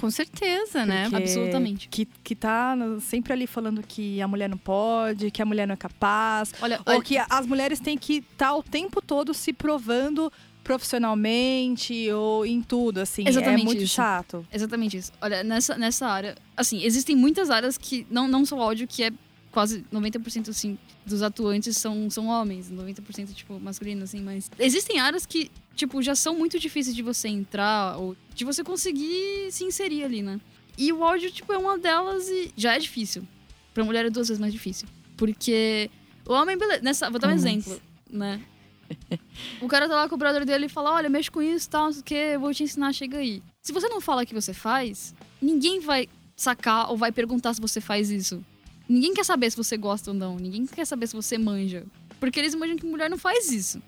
[0.00, 1.02] Com certeza, né?
[1.02, 1.88] Porque- Absolutamente.
[1.88, 5.74] Que, que tá sempre ali falando que a mulher não pode, que a mulher não
[5.74, 6.52] é capaz.
[6.62, 10.32] Olha, Ou olha, que as mulheres têm que estar o tempo todo se provando
[10.64, 13.24] profissionalmente ou em tudo, assim.
[13.26, 13.94] Exatamente é muito isso.
[13.94, 14.46] chato.
[14.52, 15.12] Exatamente isso.
[15.20, 19.10] Olha, nessa, nessa área, assim, existem muitas áreas que, não, não só áudio, que é
[19.50, 25.26] quase 90% assim, dos atuantes são, são homens, 90% tipo masculino, assim, mas existem áreas
[25.26, 30.04] que, tipo, já são muito difíceis de você entrar ou de você conseguir se inserir
[30.04, 30.40] ali, né?
[30.78, 33.26] E o áudio, tipo, é uma delas e já é difícil.
[33.74, 34.88] Pra mulher é duas vezes mais difícil.
[35.16, 35.90] Porque
[36.26, 36.82] o homem, beleza.
[36.82, 38.40] Nessa, vou dar um exemplo, né?
[39.60, 41.86] O cara tá lá com o brother dele e fala: Olha, mexe com isso, tal,
[41.86, 43.42] não sei o que, eu vou te ensinar, chega aí.
[43.62, 47.60] Se você não fala o que você faz, ninguém vai sacar ou vai perguntar se
[47.60, 48.44] você faz isso.
[48.90, 50.36] Ninguém quer saber se você gosta ou não.
[50.36, 51.84] Ninguém quer saber se você manja.
[52.18, 53.80] Porque eles imaginam que mulher não faz isso.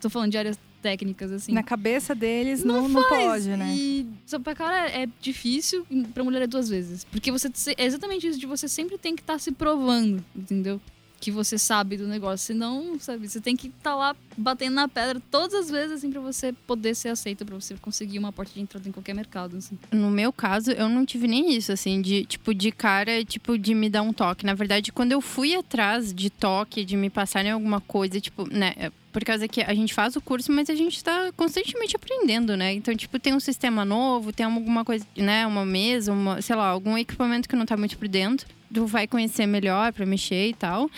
[0.00, 1.52] Tô falando de áreas técnicas, assim.
[1.52, 3.74] Na cabeça deles não, não, pode, né?
[3.76, 7.04] E só pra cara é difícil, pra mulher é duas vezes.
[7.04, 10.80] Porque você é exatamente isso de você sempre tem que estar se provando, entendeu?
[11.20, 12.46] Que você sabe do negócio.
[12.46, 16.20] Senão, sabe, você tem que estar lá batendo na pedra todas as vezes, assim, pra
[16.20, 19.78] você poder ser aceito, pra você conseguir uma porta de entrada em qualquer mercado, assim.
[19.90, 23.74] No meu caso, eu não tive nem isso, assim, de tipo, de cara, tipo, de
[23.74, 24.44] me dar um toque.
[24.44, 28.74] Na verdade, quando eu fui atrás de toque, de me passarem alguma coisa, tipo, né?
[29.16, 32.74] Por causa que a gente faz o curso, mas a gente tá constantemente aprendendo, né?
[32.74, 35.46] Então, tipo, tem um sistema novo, tem alguma coisa, né?
[35.46, 38.46] Uma mesa, uma, sei lá, algum equipamento que não tá muito por dentro.
[38.70, 40.90] Tu vai conhecer melhor pra mexer e tal.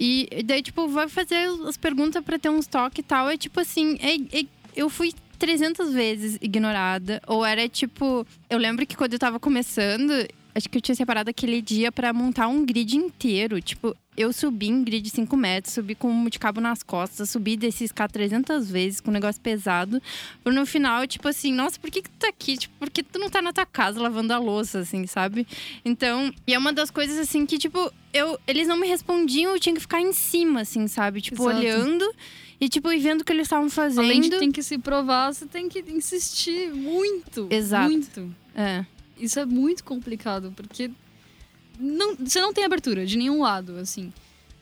[0.00, 3.28] E daí, tipo, vai fazer as perguntas pra ter uns toques e tal.
[3.28, 7.20] É tipo assim, é- é- eu fui 300 vezes ignorada.
[7.26, 8.26] Ou era tipo.
[8.48, 10.12] Eu lembro que quando eu tava começando,
[10.54, 13.60] acho que eu tinha separado aquele dia pra montar um grid inteiro.
[13.60, 17.56] Tipo, eu subi em grid de 5 metros, subi com um multicabo nas costas, subi
[17.56, 20.00] desse escada 300 vezes com um negócio pesado.
[20.42, 22.56] Por no final, tipo assim, nossa, por que, que tu tá aqui?
[22.56, 25.46] Tipo, por que tu não tá na tua casa lavando a louça, assim, sabe?
[25.84, 29.60] Então, e é uma das coisas assim que, tipo, eu, eles não me respondiam, eu
[29.60, 31.20] tinha que ficar em cima, assim, sabe?
[31.20, 31.58] Tipo, Exato.
[31.58, 32.14] olhando
[32.60, 34.04] e, tipo, e vendo o que eles estavam fazendo.
[34.04, 37.48] Além de ter que se provar, você tem que insistir muito.
[37.50, 37.90] Exato.
[37.90, 38.34] Muito.
[38.54, 38.84] É.
[39.18, 40.90] Isso é muito complicado, porque
[41.78, 44.12] não, você não tem abertura de nenhum lado, assim.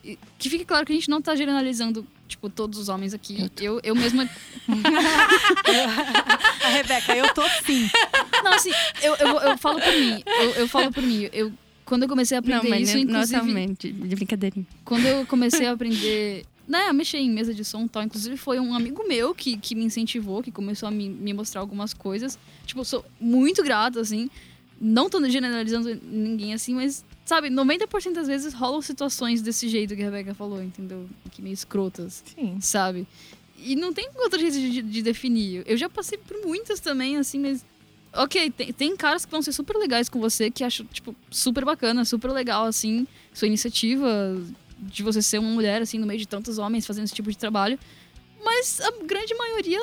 [0.04, 3.50] E que fique claro que a gente não tá generalizando, tipo, todos os homens aqui.
[3.60, 4.28] Eu, eu mesma.
[6.62, 7.88] A Rebeca, eu tô sim.
[8.42, 8.70] Não, assim,
[9.02, 10.22] eu, eu, eu falo por mim.
[10.26, 11.28] Eu, eu falo por mim.
[11.32, 11.52] Eu,
[11.84, 13.74] quando eu comecei a Não, aprender mas isso, inclusive.
[13.74, 14.66] de brincadeirinha.
[14.84, 18.36] Quando eu comecei a aprender, né, a mexer em mesa de som e tal, inclusive
[18.36, 21.92] foi um amigo meu que, que me incentivou, que começou a me, me mostrar algumas
[21.92, 22.38] coisas.
[22.66, 24.30] Tipo, eu sou muito grata, assim.
[24.86, 30.02] Não tô generalizando ninguém assim, mas, sabe, 90% das vezes rolam situações desse jeito que
[30.02, 31.08] a Rebeca falou, entendeu?
[31.30, 32.60] Que meio escrotas, Sim.
[32.60, 33.06] sabe?
[33.56, 35.62] E não tem outro jeito de, de definir.
[35.64, 37.64] Eu já passei por muitas também, assim, mas.
[38.12, 41.64] Ok, tem, tem caras que vão ser super legais com você, que acho, tipo, super
[41.64, 44.06] bacana, super legal, assim, sua iniciativa
[44.78, 47.38] de você ser uma mulher, assim, no meio de tantos homens fazendo esse tipo de
[47.38, 47.78] trabalho.
[48.44, 49.80] Mas a grande maioria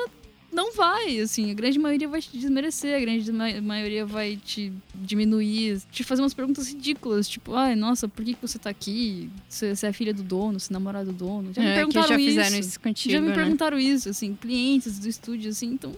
[0.52, 1.50] não vai, assim.
[1.50, 6.22] A grande maioria vai te desmerecer, a grande ma- maioria vai te diminuir, te fazer
[6.22, 9.30] umas perguntas ridículas, tipo, ai, nossa, por que que você tá aqui?
[9.48, 11.52] Você, você é filha do dono, você é namorada do dono?
[11.52, 12.60] Já me É, perguntaram já isso.
[12.60, 13.34] isso contigo, Já me né?
[13.34, 15.92] perguntaram isso, assim, clientes do estúdio, assim, então.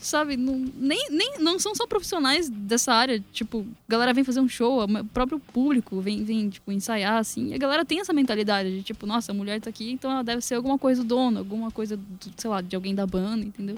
[0.00, 3.22] Sabe, não, nem, nem, não são só profissionais dessa área.
[3.32, 7.48] Tipo, a galera vem fazer um show, o próprio público vem, vem tipo, ensaiar, assim.
[7.48, 10.22] E a galera tem essa mentalidade de, tipo, nossa, a mulher tá aqui, então ela
[10.22, 12.04] deve ser alguma coisa do dono, alguma coisa, do,
[12.36, 13.76] sei lá, de alguém da banda, entendeu?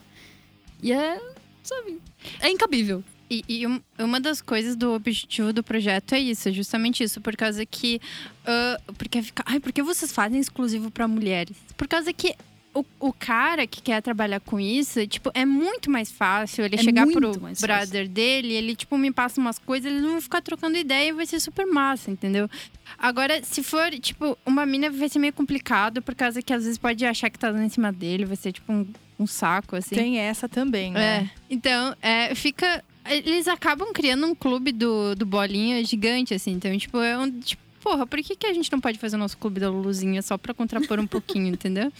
[0.83, 1.20] E é,
[1.62, 1.98] sabe,
[2.40, 3.02] é incabível.
[3.30, 7.20] E, e um- uma das coisas do objetivo do projeto é isso, é justamente isso,
[7.20, 8.00] por causa que.
[8.44, 9.44] ah, porque fica.
[9.46, 11.56] Ai, por que vocês fazem exclusivo pra mulheres?
[11.76, 12.35] Por causa que.
[12.72, 16.78] O, o cara que quer trabalhar com isso, tipo, é muito mais fácil ele É
[16.78, 21.09] chegar pro brother dele, ele, tipo, me passa umas coisas, eles vão ficar trocando ideia
[21.09, 22.48] e vai ser super massa, entendeu?
[22.96, 26.78] Agora, se for, tipo, uma mina vai ser meio complicado, por causa que às vezes
[26.78, 28.87] pode achar que tá dando em cima dele, vai ser, tipo, um,
[29.18, 29.96] um saco, assim.
[29.96, 31.22] Tem essa também, né?
[31.22, 31.30] É.
[31.48, 32.85] Então, é, fica.
[33.09, 36.52] Eles acabam criando um clube do, do bolinha gigante, assim.
[36.52, 37.30] Então, tipo, é um.
[37.40, 40.22] Tipo, porra, por que, que a gente não pode fazer o nosso clube da Luluzinha
[40.22, 41.92] só pra contrapor um pouquinho, entendeu?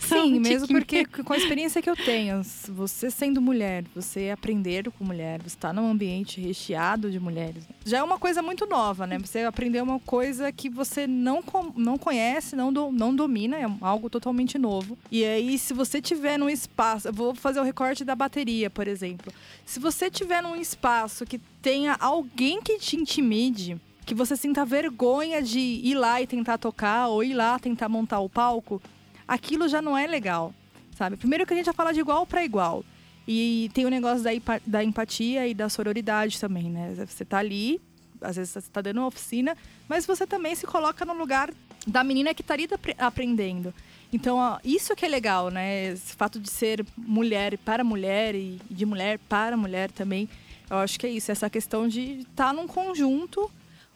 [0.00, 4.90] Sim, um mesmo porque com a experiência que eu tenho, você sendo mulher, você aprender
[4.92, 9.06] com mulher, você está num ambiente recheado de mulheres, já é uma coisa muito nova,
[9.06, 9.18] né?
[9.18, 11.42] Você aprender uma coisa que você não,
[11.76, 14.96] não conhece, não, do- não domina, é algo totalmente novo.
[15.10, 18.86] E aí, se você tiver num espaço, eu vou fazer o recorte da bateria, por
[18.88, 19.32] exemplo.
[19.66, 25.42] Se você tiver num espaço que tenha alguém que te intimide, que você sinta vergonha
[25.42, 28.80] de ir lá e tentar tocar, ou ir lá tentar montar o palco,
[29.26, 30.54] aquilo já não é legal,
[30.96, 31.16] sabe?
[31.16, 32.84] Primeiro que a gente já fala de igual para igual.
[33.26, 34.30] E tem o negócio da,
[34.66, 36.94] da empatia e da sororidade também, né?
[37.06, 37.80] Você tá ali,
[38.20, 39.56] às vezes você tá dando uma oficina,
[39.88, 41.50] mas você também se coloca no lugar
[41.86, 43.72] da menina que tá ali apre- aprendendo.
[44.12, 45.92] Então, isso que é legal, né?
[45.92, 50.28] Esse fato de ser mulher para mulher e de mulher para mulher também.
[50.70, 53.50] Eu acho que é isso, essa questão de estar num conjunto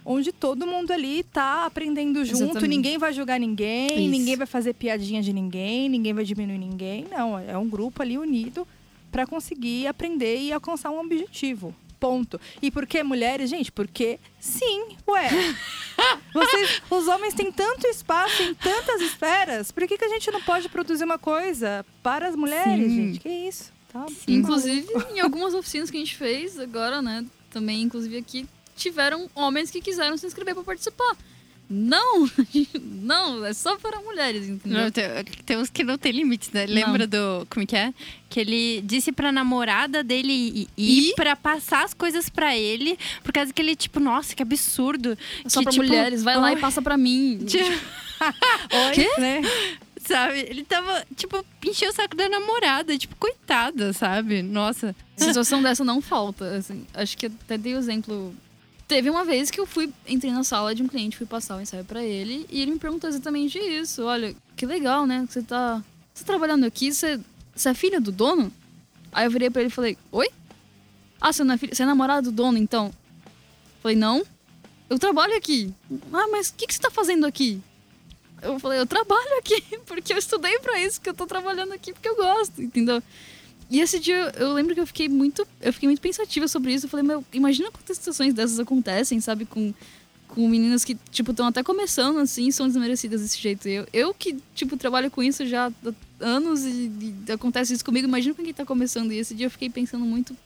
[0.09, 2.69] onde todo mundo ali tá aprendendo junto, Exatamente.
[2.69, 4.11] ninguém vai julgar ninguém, Isso.
[4.11, 7.07] ninguém vai fazer piadinha de ninguém, ninguém vai diminuir ninguém.
[7.11, 8.67] Não, é um grupo ali unido
[9.13, 11.75] para conseguir aprender e alcançar um objetivo.
[12.01, 12.41] Ponto.
[12.63, 13.71] E por que mulheres, gente?
[13.71, 15.29] Porque sim, ué.
[16.33, 20.41] Vocês, os homens têm tanto espaço em tantas esferas, por que, que a gente não
[20.41, 22.97] pode produzir uma coisa para as mulheres, Sim.
[22.97, 23.21] gente?
[23.21, 23.73] Que isso?
[23.93, 27.27] Tá Inclusive, em algumas oficinas que a gente fez agora, né?
[27.51, 28.47] Também, inclusive aqui,
[28.79, 31.17] tiveram homens que quiseram se inscrever para participar.
[31.71, 32.27] Não!
[32.81, 34.85] Não, é só para mulheres, entendeu?
[34.85, 35.05] Não, tem,
[35.45, 36.65] tem uns que não tem limites, né?
[36.65, 37.47] Lembra do.
[37.51, 37.93] Como que é?
[38.31, 40.69] Que ele disse pra namorada dele ir,
[41.11, 41.15] Ir?
[41.15, 45.17] pra passar as coisas pra ele, por causa que ele, tipo, nossa, que absurdo.
[45.45, 47.39] É só que, para tipo, mulheres, vai lá e passa para mim.
[48.73, 49.09] Oi, Quê?
[49.19, 49.43] né?
[50.05, 50.39] Sabe?
[50.41, 54.43] Ele tava, tipo, encheu o saco da namorada, tipo, coitada, sabe?
[54.43, 54.97] Nossa.
[55.17, 56.87] Situação dessa não falta, assim.
[56.95, 58.35] Acho que até dei o exemplo.
[58.89, 61.61] Teve uma vez que eu fui, entrei na sala de um cliente, fui passar o
[61.61, 64.03] ensaio pra ele, e ele me perguntou exatamente isso.
[64.03, 65.27] Olha, que legal, né?
[65.29, 67.21] Você tá, você tá trabalhando aqui, você,
[67.55, 68.51] você é filha do dono?
[69.13, 70.31] Aí eu virei pra ele e falei, oi?
[71.21, 72.91] Ah, você não é filha, você é namorada do dono, então?
[73.83, 74.25] Falei, não.
[74.89, 75.71] Eu trabalho aqui.
[76.11, 77.61] Ah, mas o que, que você tá fazendo aqui?
[78.41, 81.93] Eu falei, eu trabalho aqui, porque eu estudei pra isso, que eu tô trabalhando aqui
[81.93, 83.03] porque eu gosto, entendeu?
[83.71, 86.87] E esse dia eu lembro que eu fiquei muito, eu fiquei muito pensativa sobre isso.
[86.87, 89.75] Eu falei, meu, imagina quantas situações dessas acontecem, sabe, com
[90.29, 93.67] com meninas que, tipo, estão até começando, assim, são desmerecidas desse jeito.
[93.67, 95.73] Eu, eu que, tipo, trabalho com isso já há
[96.21, 96.93] anos e,
[97.27, 99.11] e acontece isso comigo, imagina com quem tá começando.
[99.11, 100.37] E esse dia eu fiquei pensando muito.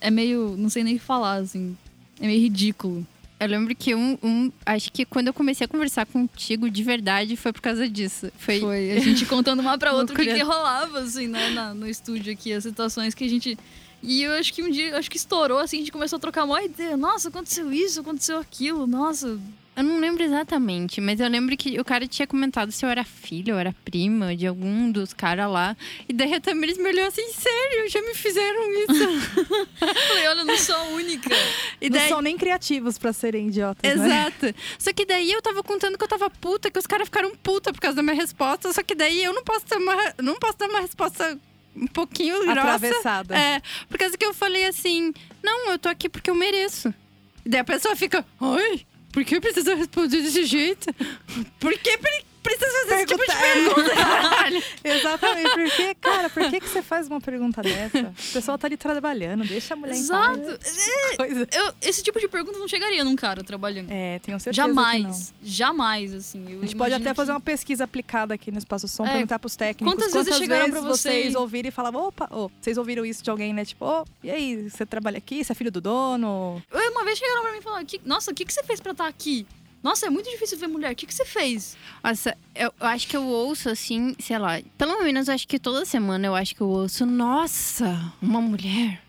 [0.00, 0.56] É meio.
[0.58, 1.76] Não sei nem falar, assim.
[2.20, 3.06] É meio ridículo.
[3.42, 4.52] Eu lembro que um, um.
[4.64, 8.30] Acho que quando eu comecei a conversar contigo de verdade foi por causa disso.
[8.38, 11.74] Foi, Foi a gente contando uma pra outra o que, que rolava, assim, né, na-
[11.74, 13.58] no estúdio aqui, as situações que a gente.
[14.02, 16.44] E eu acho que um dia, acho que estourou, assim, a gente começou a trocar
[16.44, 16.96] uma ideia.
[16.96, 19.38] Nossa, aconteceu isso, aconteceu aquilo, nossa.
[19.74, 23.04] Eu não lembro exatamente, mas eu lembro que o cara tinha comentado se eu era
[23.04, 25.74] filha ou era prima de algum dos caras lá.
[26.06, 29.02] E daí a Tamiris me olhou assim, sério, já me fizeram isso.
[29.02, 31.30] Eu falei, olha, eu não sou a única.
[31.80, 34.04] e Não daí, são nem criativos pra serem idiotas, né?
[34.06, 34.54] Exato.
[34.78, 37.72] Só que daí eu tava contando que eu tava puta, que os caras ficaram puta
[37.72, 38.70] por causa da minha resposta.
[38.74, 41.38] Só que daí eu não posso dar uma, não posso dar uma resposta
[41.76, 42.60] um pouquinho grossa.
[42.60, 43.36] Atravessada.
[43.38, 46.92] É, por causa que eu falei assim: não, eu tô aqui porque eu mereço.
[47.44, 50.92] E daí a pessoa fica: ai, por que precisa responder desse jeito?
[51.58, 53.92] Por que pre- precisa fazer esse tipo de Pergunta-.
[54.84, 55.50] Exatamente.
[55.50, 58.00] Porque, cara, por que, que você faz uma pergunta dessa?
[58.00, 60.38] O pessoal tá ali trabalhando, deixa a mulher em paz.
[60.38, 61.48] Exato.
[61.52, 63.90] Eu, esse tipo de pergunta não chegaria num cara trabalhando.
[63.90, 64.74] É, tenho certeza que não.
[64.82, 65.34] jamais.
[65.42, 66.44] Jamais, assim.
[66.50, 69.12] Eu A gente pode até fazer que- uma pesquisa aplicada aqui no Espaço Som, É,
[69.12, 72.50] perguntar pros técnicos quantas vezes chegaram pra você vocês e- ouvirem e falavam, opa, ô,
[72.60, 73.64] vocês ouviram isso de alguém, né?
[73.64, 75.42] Tipo, ô, e aí, você trabalha aqui?
[75.44, 76.62] Você é filho do dono?
[76.72, 78.92] Uma vez chegaram pra mim e falaram: "Que- Nossa, o que, que você fez pra
[78.92, 79.46] estar aqui?
[79.82, 80.92] Nossa, é muito difícil ver mulher.
[80.92, 81.76] O que, que você fez?
[82.02, 85.58] Nossa, eu, eu acho que eu ouço assim, sei lá, pelo menos eu acho que
[85.58, 89.02] toda semana eu acho que eu ouço, nossa, uma mulher.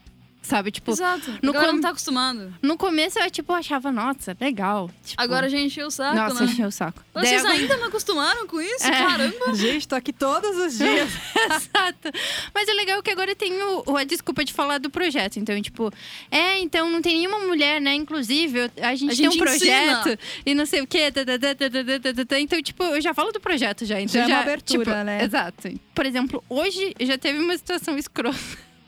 [0.43, 1.39] Sabe, tipo, Exato.
[1.41, 2.53] no Agora com- não tá acostumado.
[2.61, 4.91] no começo eu tipo achava, nossa, legal.
[5.05, 6.51] Tipo, Agora a gente encheu o saco, Nossa, né?
[6.51, 7.01] encheu o saco.
[7.13, 8.85] Vocês ainda não acostumaram com isso?
[8.85, 8.91] É.
[8.91, 9.53] Caramba!
[9.55, 11.09] Gente, tô aqui todos os dias.
[11.47, 12.11] Exato.
[12.53, 15.37] Mas é legal que agora tem o, o- a desculpa de falar do projeto.
[15.37, 15.89] Então, tipo,
[16.29, 17.93] é, então não tem nenhuma mulher, né?
[17.95, 20.19] Inclusive, eu- a gente A tem um projeto ensina.
[20.45, 21.09] e não sei o quê.
[21.09, 22.39] tá, tá, tá.
[22.39, 24.01] Então, tipo, eu já falo do projeto já.
[24.01, 25.23] Então Já é já uma abertura, tipo, né?
[25.23, 25.69] Exato.
[25.95, 28.37] Por exemplo, hoje já teve uma situação escrota.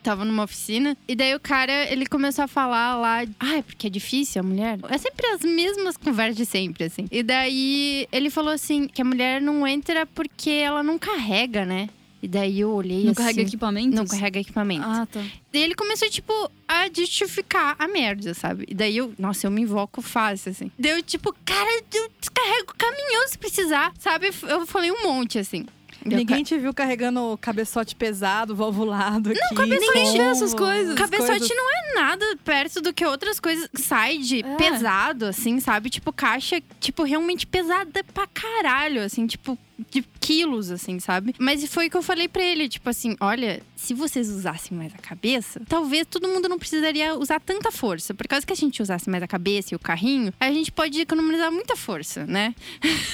[0.06, 3.90] Tava numa oficina e daí o cara, ele começou a falar lá, ai, porque é
[3.90, 4.78] difícil a mulher.
[4.88, 7.08] É sempre as mesmas conversas de sempre, assim.
[7.10, 11.88] E daí ele falou assim, que a mulher não entra porque ela não carrega, né?
[12.22, 13.14] E daí eu olhei Não assim.
[13.20, 13.94] carrega equipamentos?
[13.94, 14.84] Não carrega equipamento.
[14.86, 15.24] Ah, tá.
[15.52, 16.32] E ele começou, tipo,
[16.68, 18.64] a justificar a merda, sabe?
[18.68, 20.70] E daí eu, nossa, eu me invoco fácil, assim.
[20.78, 24.30] Daí eu, tipo, cara, eu descarrego o caminhão se precisar, sabe?
[24.48, 25.66] Eu falei um monte, assim.
[26.06, 29.54] Ninguém te viu carregando cabeçote pesado, valvulado aqui.
[29.54, 30.94] cabeçote pombo, vê essas coisas.
[30.94, 31.56] ca- Cabeçote coisas.
[31.56, 33.68] não é nada perto do que outras coisas.
[33.74, 34.56] Side, É.
[34.56, 35.90] pesado, assim, sabe?
[35.90, 39.58] Tipo, caixa, tipo, realmente pesada pra caralho, assim, tipo,
[39.90, 41.34] de quilos, assim, sabe?
[41.38, 44.92] Mas foi o que eu falei pra ele, tipo assim, olha, se vocês usassem mais
[44.94, 48.14] a cabeça, talvez todo mundo não precisaria usar tanta força.
[48.14, 51.00] Por causa que a gente usasse mais a cabeça e o carrinho, a gente pode
[51.00, 52.54] economizar muita força, né?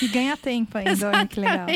[0.00, 1.66] E ganha tempo ainda, olha que legal.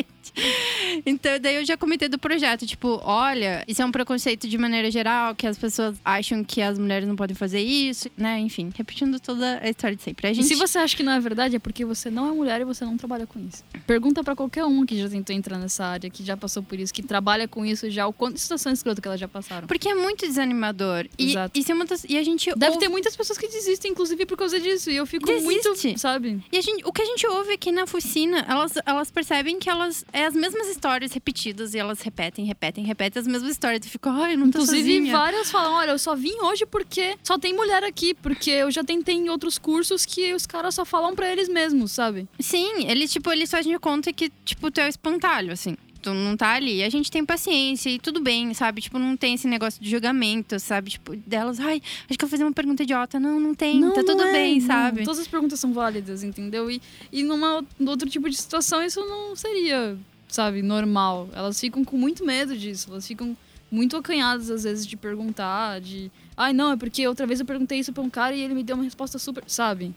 [1.04, 4.90] Então, daí eu já comentei do projeto, tipo, olha, isso é um preconceito de maneira
[4.90, 8.38] geral, que as pessoas acham que as mulheres não podem fazer isso, né?
[8.40, 10.28] Enfim, repetindo toda a história de sempre.
[10.28, 10.46] A E gente...
[10.48, 12.84] se você acha que não é verdade, é porque você não é mulher e você
[12.84, 13.64] não trabalha com isso.
[13.86, 16.92] Pergunta pra qualquer uma que já tentou entrar nessa área, que já passou por isso,
[16.92, 19.66] que trabalha com isso já, o quanto de situações escrotas que elas já passaram.
[19.66, 21.06] Porque é muito desanimador.
[21.18, 21.58] E, Exato.
[21.58, 22.04] isso é uma das...
[22.04, 22.78] e a gente Deve ouve...
[22.84, 24.90] ter muitas pessoas que desistem, inclusive, por causa disso.
[24.90, 25.44] E eu fico Desiste.
[25.44, 26.40] muito, sabe?
[26.52, 29.68] E a gente, o que a gente ouve aqui na Fucina, elas, elas percebem que
[29.68, 33.84] elas é as mesmas histórias repetidas e elas repetem, repetem, repetem as mesmas histórias.
[33.86, 35.12] E ficam, ai, eu não tô Inclusive, sozinha.
[35.12, 38.82] várias falam: olha, eu só vim hoje porque só tem mulher aqui, porque eu já
[38.84, 42.28] tentei em outros cursos que os caras só falam pra eles mesmos, sabe?
[42.38, 45.76] Sim, eles, tipo, eles fazem de conta que, tipo, tu é o espantalho, assim.
[46.06, 46.84] Tu não tá ali.
[46.84, 48.80] A gente tem paciência e tudo bem, sabe?
[48.80, 50.90] Tipo, não tem esse negócio de julgamento, sabe?
[50.90, 53.18] Tipo, delas, ai, acho que eu vou fazer uma pergunta idiota.
[53.18, 54.66] Não, não tem, tá tudo é, bem, não.
[54.66, 55.02] sabe?
[55.04, 56.70] Todas as perguntas são válidas, entendeu?
[56.70, 59.98] E, e numa num outro tipo de situação, isso não seria,
[60.28, 61.28] sabe, normal.
[61.32, 62.88] Elas ficam com muito medo disso.
[62.90, 63.36] Elas ficam
[63.68, 66.10] muito acanhadas, às vezes, de perguntar, de.
[66.36, 68.62] Ai, não, é porque outra vez eu perguntei isso pra um cara e ele me
[68.62, 69.42] deu uma resposta super.
[69.48, 69.94] Sabe?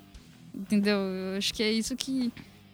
[0.56, 0.98] Entendeu?
[0.98, 2.32] Eu acho que é isso que.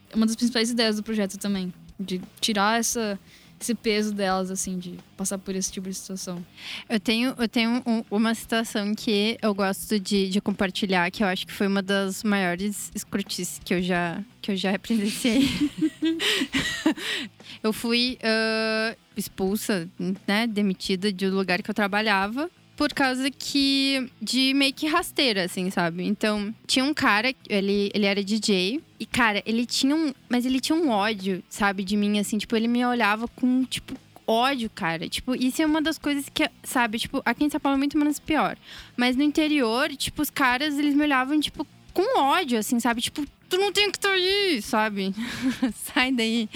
[0.09, 1.73] É uma das principais ideias do projeto também.
[1.99, 3.17] De tirar essa,
[3.59, 6.45] esse peso delas, assim, de passar por esse tipo de situação.
[6.89, 11.27] Eu tenho, eu tenho um- uma situação que eu gosto de, de compartilhar, que eu
[11.27, 15.47] acho que foi uma das maiores escrotices que eu já, que eu já presenciei.
[17.63, 19.89] eu fui ah, expulsa,
[20.27, 22.49] né, demitida do lugar que eu trabalhava.
[22.75, 24.09] Por causa que.
[24.21, 26.03] de meio que rasteira, assim, sabe?
[26.03, 28.81] Então, tinha um cara, ele, ele era DJ.
[28.99, 30.13] E, cara, ele tinha um.
[30.27, 32.37] Mas ele tinha um ódio, sabe, de mim, assim.
[32.37, 33.95] Tipo, ele me olhava com, tipo,
[34.27, 35.07] ódio, cara.
[35.07, 37.97] Tipo, isso é uma das coisas que, sabe, tipo, aqui em São Paulo é muito
[37.97, 38.57] menos pior.
[38.97, 43.01] Mas no interior, tipo, os caras, eles me olhavam, tipo, com ódio, assim, sabe?
[43.01, 45.13] Tipo, tu não tem que estar aí, sabe?
[45.93, 46.49] Sai daí.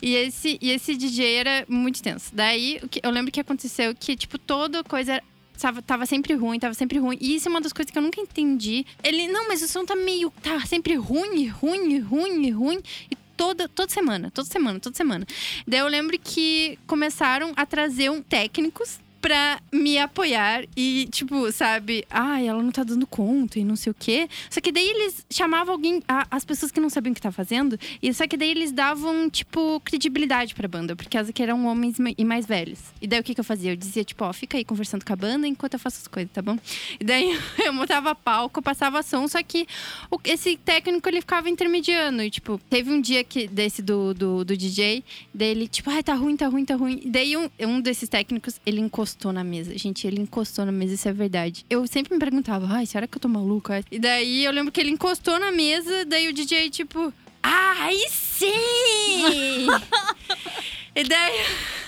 [0.00, 2.30] E esse, e esse DJ era muito tenso.
[2.34, 5.22] Daí, eu lembro que aconteceu que, tipo, toda coisa
[5.58, 7.16] tava, tava sempre ruim, tava sempre ruim.
[7.20, 8.84] E isso é uma das coisas que eu nunca entendi.
[9.02, 10.32] Ele, não, mas o som tá meio.
[10.42, 12.82] tá sempre ruim, ruim, ruim, ruim.
[13.10, 15.26] E toda, toda semana, toda semana, toda semana.
[15.66, 22.04] Daí eu lembro que começaram a trazer um técnicos pra me apoiar e, tipo, sabe,
[22.10, 24.28] ai, ela não tá dando conta e não sei o quê.
[24.50, 27.30] Só que daí eles chamavam alguém, a, as pessoas que não sabiam o que tá
[27.30, 31.64] fazendo, e só que daí eles davam, tipo, credibilidade pra banda, porque elas que eram
[31.66, 32.80] homens e mais velhos.
[33.00, 33.70] E daí o que, que eu fazia?
[33.72, 36.30] Eu dizia, tipo, ó, fica aí conversando com a banda enquanto eu faço as coisas,
[36.32, 36.58] tá bom?
[36.98, 39.68] E daí eu montava palco, passava som, só que
[40.10, 42.22] o, esse técnico ele ficava intermediando.
[42.24, 46.14] E, tipo, teve um dia que desse do, do, do DJ, dele, tipo, ai, tá
[46.14, 47.00] ruim, tá ruim, tá ruim.
[47.04, 49.76] E daí um, um desses técnicos, ele encostou encostou na mesa.
[49.76, 51.64] Gente, ele encostou na mesa, isso é verdade.
[51.68, 53.84] Eu sempre me perguntava, ai, será que eu tô maluca?
[53.90, 58.06] E daí eu lembro que ele encostou na mesa, daí o DJ, tipo, ah, aí
[58.08, 59.66] sim!
[60.96, 61.40] e daí.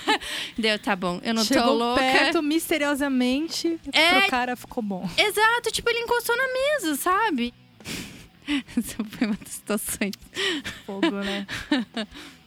[0.58, 2.00] Deu, tá bom, eu não Chegou tô louca.
[2.02, 4.20] perto, misteriosamente, É.
[4.20, 5.08] pro cara ficou bom.
[5.16, 7.54] Exato, tipo, ele encostou na mesa, sabe?
[8.76, 10.12] Essa foi uma das situações.
[10.84, 11.46] Fogo, né?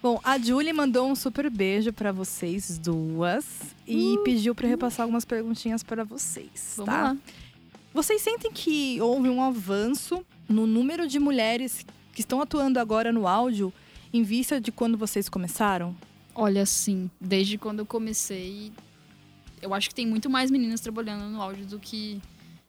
[0.02, 3.46] Bom, a Julie mandou um super beijo pra vocês duas
[3.86, 7.02] e pediu pra eu repassar algumas perguntinhas pra vocês, Vamos tá?
[7.02, 7.18] lá.
[7.94, 11.84] Vocês sentem que houve um avanço no número de mulheres
[12.14, 13.74] que estão atuando agora no áudio
[14.14, 15.96] em vista de quando vocês começaram?
[16.36, 18.72] Olha, sim, desde quando eu comecei,
[19.62, 22.22] eu acho que tem muito mais meninas trabalhando no áudio do que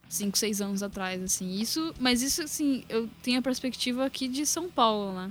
[0.08, 1.60] 5, 6 anos atrás, assim.
[1.60, 5.30] Isso, mas isso, assim, eu tenho a perspectiva aqui de São Paulo, né?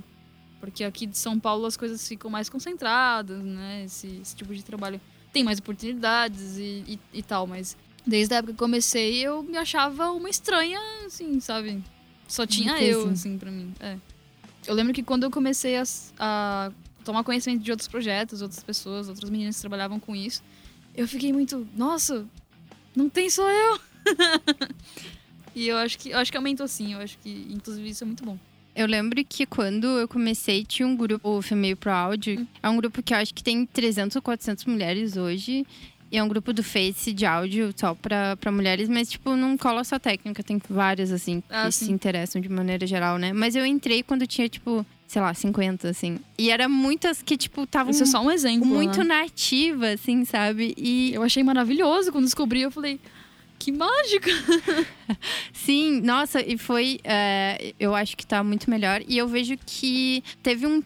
[0.60, 3.84] Porque aqui de São Paulo as coisas ficam mais concentradas, né?
[3.84, 5.00] Esse, esse tipo de trabalho
[5.32, 9.42] tem mais oportunidades e, e, e tal, mas desde a época que eu comecei eu
[9.42, 11.82] me achava uma estranha, assim, sabe?
[12.26, 13.12] Só tinha eu, assim?
[13.12, 13.72] assim, pra mim.
[13.80, 13.96] É.
[14.66, 15.84] Eu lembro que quando eu comecei a,
[16.18, 16.72] a
[17.04, 20.42] tomar conhecimento de outros projetos, outras pessoas, outras meninas que trabalhavam com isso,
[20.94, 22.26] eu fiquei muito, nossa,
[22.94, 23.80] não tem só eu.
[25.54, 28.06] e eu acho que eu acho que aumentou sim, eu acho que inclusive isso é
[28.06, 28.38] muito bom.
[28.78, 32.46] Eu lembro que quando eu comecei, tinha um grupo, o Female Pro Áudio.
[32.62, 35.66] É um grupo que eu acho que tem 300 ou 400 mulheres hoje.
[36.12, 39.58] E é um grupo do Face de áudio só pra, pra mulheres, mas, tipo, não
[39.58, 40.42] cola só técnica.
[40.44, 41.92] Tem várias, assim, que Ah, se sim.
[41.92, 43.32] interessam de maneira geral, né?
[43.32, 46.18] Mas eu entrei quando tinha, tipo, sei lá, 50, assim.
[46.38, 48.64] E eram muitas que, tipo, estavam Isso é só um exemplo.
[48.64, 49.22] muito né?
[49.22, 50.72] nativa, assim, sabe?
[50.78, 52.98] E Eu achei maravilhoso quando descobri, eu falei,
[53.58, 54.30] que mágica!
[55.52, 57.00] Sim, nossa, e foi.
[57.04, 59.02] é, eu acho que tá muito melhor.
[59.08, 60.82] E eu vejo que teve um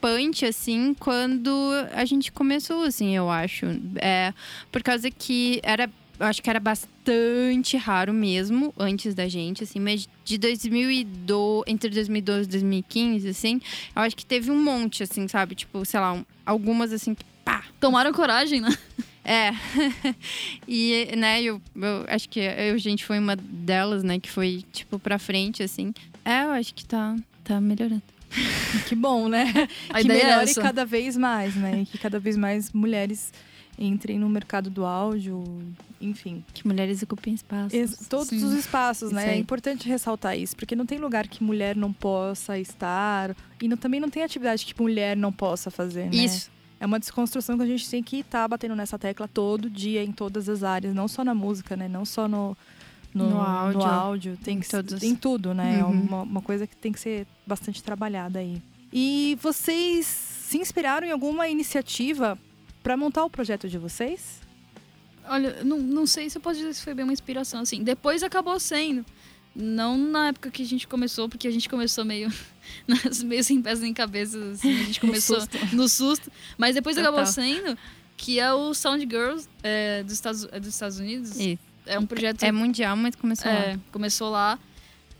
[0.00, 1.50] punch, assim, quando
[1.92, 3.66] a gente começou, assim, eu acho.
[3.96, 4.32] É,
[4.70, 5.90] por causa que era.
[6.20, 11.90] Eu acho que era bastante raro mesmo, antes da gente, assim, mas de 2012, entre
[11.90, 13.60] 2012 e 2015, assim,
[13.94, 15.54] eu acho que teve um monte, assim, sabe?
[15.54, 18.76] Tipo, sei lá, um- algumas, assim, que pá, Tomaram coragem, né?
[19.24, 19.50] É.
[20.66, 24.98] e, né, eu, eu acho que eu, gente, foi uma delas, né, que foi, tipo,
[24.98, 25.92] pra frente, assim.
[26.24, 28.02] É, eu acho que tá, tá melhorando.
[28.86, 29.46] Que bom, né?
[29.90, 30.60] A que é melhore essa.
[30.60, 31.80] cada vez mais, né?
[31.82, 33.32] E que cada vez mais mulheres
[33.78, 35.42] entrem no mercado do áudio,
[36.00, 36.44] enfim.
[36.52, 38.06] Que mulheres ocupem espaços.
[38.08, 38.44] Todos Sim.
[38.44, 39.34] os espaços, né?
[39.34, 43.76] É importante ressaltar isso, porque não tem lugar que mulher não possa estar e não-
[43.76, 46.10] também não tem atividade que mulher não possa fazer, né?
[46.24, 46.50] Isso.
[46.80, 50.12] É uma desconstrução que a gente tem que estar batendo nessa tecla todo dia, em
[50.12, 51.88] todas as áreas, não só na música, né?
[51.88, 52.56] Não só no,
[53.12, 53.78] no, No áudio.
[53.80, 55.02] no áudio, tem Em que, todos.
[55.02, 55.80] em tudo, né?
[55.80, 55.90] É Uhum.
[55.90, 58.62] uma, uma coisa que tem que ser bastante trabalhada aí.
[58.92, 62.38] E vocês se inspiraram em alguma iniciativa
[62.82, 64.40] para montar o projeto de vocês?
[65.28, 67.82] Olha, não, não sei se eu posso dizer se foi bem uma inspiração, assim.
[67.82, 69.04] Depois acabou sendo.
[69.60, 72.32] Não na época que a gente começou, porque a gente começou meio,
[72.86, 74.70] nas- meio sem pés nem cabeça, assim.
[74.80, 75.38] A gente começou
[75.72, 76.30] no susto.
[76.56, 77.10] Mas depois Total.
[77.12, 77.76] acabou sendo
[78.16, 81.38] que é o Sound Girls é, dos, Estados, é dos Estados Unidos.
[81.38, 81.58] Isso.
[81.86, 83.58] É um projeto É mundial, mas começou lá.
[83.58, 84.58] É, começou lá.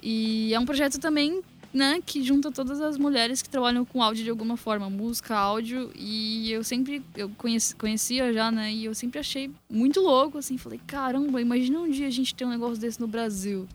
[0.03, 4.23] E é um projeto também, né, que junta todas as mulheres que trabalham com áudio
[4.25, 5.91] de alguma forma, música, áudio.
[5.97, 10.57] E eu sempre, eu conheci, conhecia já, né, e eu sempre achei muito louco, assim.
[10.59, 13.67] Falei, caramba, imagina um dia a gente ter um negócio desse no Brasil.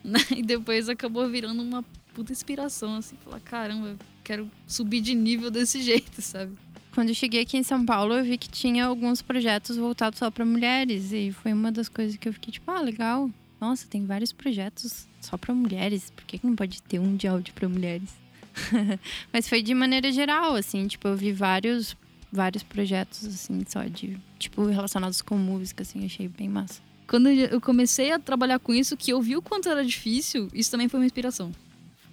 [0.04, 0.18] Né?
[0.34, 1.84] E depois acabou virando uma
[2.14, 3.16] puta inspiração, assim.
[3.22, 6.52] Falar, caramba, quero subir de nível desse jeito, sabe?
[6.92, 10.30] Quando eu cheguei aqui em São Paulo, eu vi que tinha alguns projetos voltados só
[10.30, 11.12] pra mulheres.
[11.12, 13.30] E foi uma das coisas que eu fiquei tipo, ah, legal.
[13.60, 16.10] Nossa, tem vários projetos só pra mulheres.
[16.10, 18.10] Por que, não pode ter um de áudio pra mulheres?
[19.32, 20.86] Mas foi de maneira geral, assim.
[20.88, 21.96] Tipo, eu vi vários,
[22.32, 24.18] vários projetos, assim, só de...
[24.38, 26.04] Tipo, relacionados com música, assim.
[26.04, 26.80] Achei bem massa.
[27.10, 30.70] Quando eu comecei a trabalhar com isso, que eu vi o quanto era difícil, isso
[30.70, 31.50] também foi uma inspiração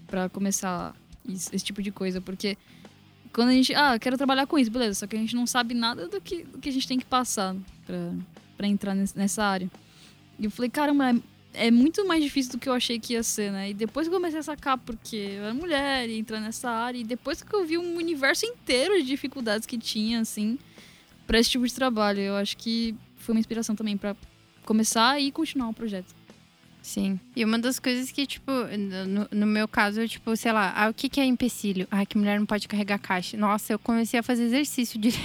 [0.08, 0.96] para começar.
[1.24, 2.58] isso- esse tipo de coisa, porque
[3.34, 5.74] quando a gente, ah, quero trabalhar com isso, beleza, só que a gente não sabe
[5.74, 7.54] nada do que, do que a gente tem que passar
[8.56, 9.70] pra entrar nessa área.
[10.40, 11.12] E eu falei, caramba,
[11.54, 13.72] é, é muito mais difícil do que eu achei que ia ser, né?
[13.72, 16.98] E depois que eu comecei a sacar, porque eu era mulher e entrar nessa área,
[16.98, 20.58] e depois que eu vi um universo inteiro de dificuldades que tinha, assim,
[21.28, 24.16] pra esse tipo de trabalho, eu acho que foi uma inspiração também pra
[24.68, 26.14] começar e continuar o projeto.
[26.82, 27.20] Sim.
[27.36, 28.52] E uma das coisas que, tipo,
[29.08, 31.88] no, no meu caso, eu, tipo, sei lá, ah, o que, que é empecilho?
[31.90, 33.36] Ah, que mulher não pode carregar caixa.
[33.36, 35.20] Nossa, eu comecei a fazer exercício direto.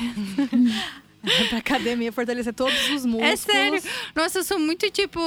[1.49, 3.22] pra academia fortalecer todos os músculos.
[3.22, 3.82] É sério.
[4.14, 5.20] Nossa, eu sou muito tipo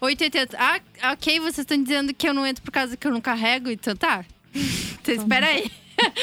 [0.00, 0.56] 880.
[0.56, 3.70] Ah, ok, vocês estão dizendo que eu não entro por causa que eu não carrego,
[3.70, 4.24] então tá.
[5.02, 5.70] Então espera aí.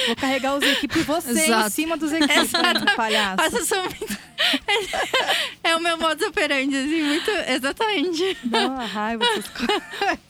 [0.08, 1.70] Vou carregar os equipes você em Exato.
[1.70, 2.96] cima dos equipes, Exatamente.
[2.96, 3.44] palhaço.
[3.44, 4.18] Nossa, eu sou muito.
[5.64, 7.32] é o meu modus operandi, assim, muito.
[7.32, 8.38] Exatamente.
[8.44, 10.28] Dá uma raiva essas coisas.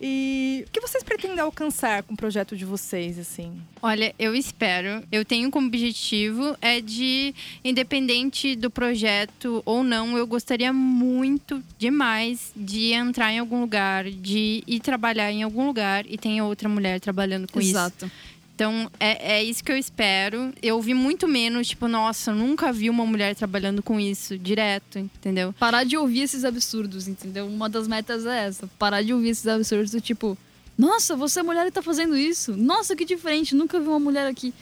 [0.00, 3.60] E o que vocês pretendem alcançar com o projeto de vocês, assim?
[3.82, 5.02] Olha, eu espero.
[5.10, 7.34] Eu tenho como objetivo é de,
[7.64, 14.62] independente do projeto ou não, eu gostaria muito demais de entrar em algum lugar, de
[14.66, 17.70] ir trabalhar em algum lugar e tem outra mulher trabalhando com isso.
[17.70, 18.10] Exato.
[18.58, 20.52] Então, é, é isso que eu espero.
[20.60, 25.52] Eu vi muito menos, tipo, nossa, nunca vi uma mulher trabalhando com isso direto, entendeu?
[25.52, 27.46] Parar de ouvir esses absurdos, entendeu?
[27.46, 28.68] Uma das metas é essa.
[28.76, 30.36] Parar de ouvir esses absurdos do tipo,
[30.76, 32.56] nossa, você é mulher e tá fazendo isso.
[32.56, 34.52] Nossa, que diferente, nunca vi uma mulher aqui.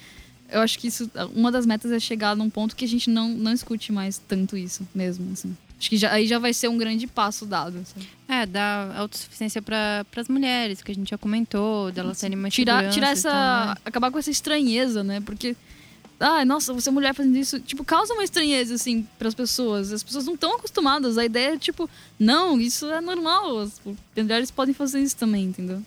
[0.51, 3.30] Eu acho que isso, uma das metas é chegar num ponto que a gente não,
[3.30, 5.57] não escute mais tanto isso mesmo, assim.
[5.79, 7.85] Acho que já, aí já vai ser um grande passo dado.
[7.85, 8.09] sabe?
[8.29, 12.91] É, dar autossuficiência para as mulheres, que a gente já comentou, delas terem mais Tirar,
[12.91, 13.31] tirar essa.
[13.31, 13.74] tal, né?
[13.85, 15.20] acabar com essa estranheza, né?
[15.20, 15.55] Porque.
[16.18, 17.61] Ah, nossa, você é mulher fazendo isso.
[17.61, 19.93] Tipo, causa uma estranheza, assim, pras pessoas.
[19.93, 21.18] As pessoas não estão acostumadas.
[21.18, 23.59] A ideia é, tipo, não, isso é normal.
[23.59, 23.79] As
[24.16, 25.83] mulheres podem fazer isso também, entendeu?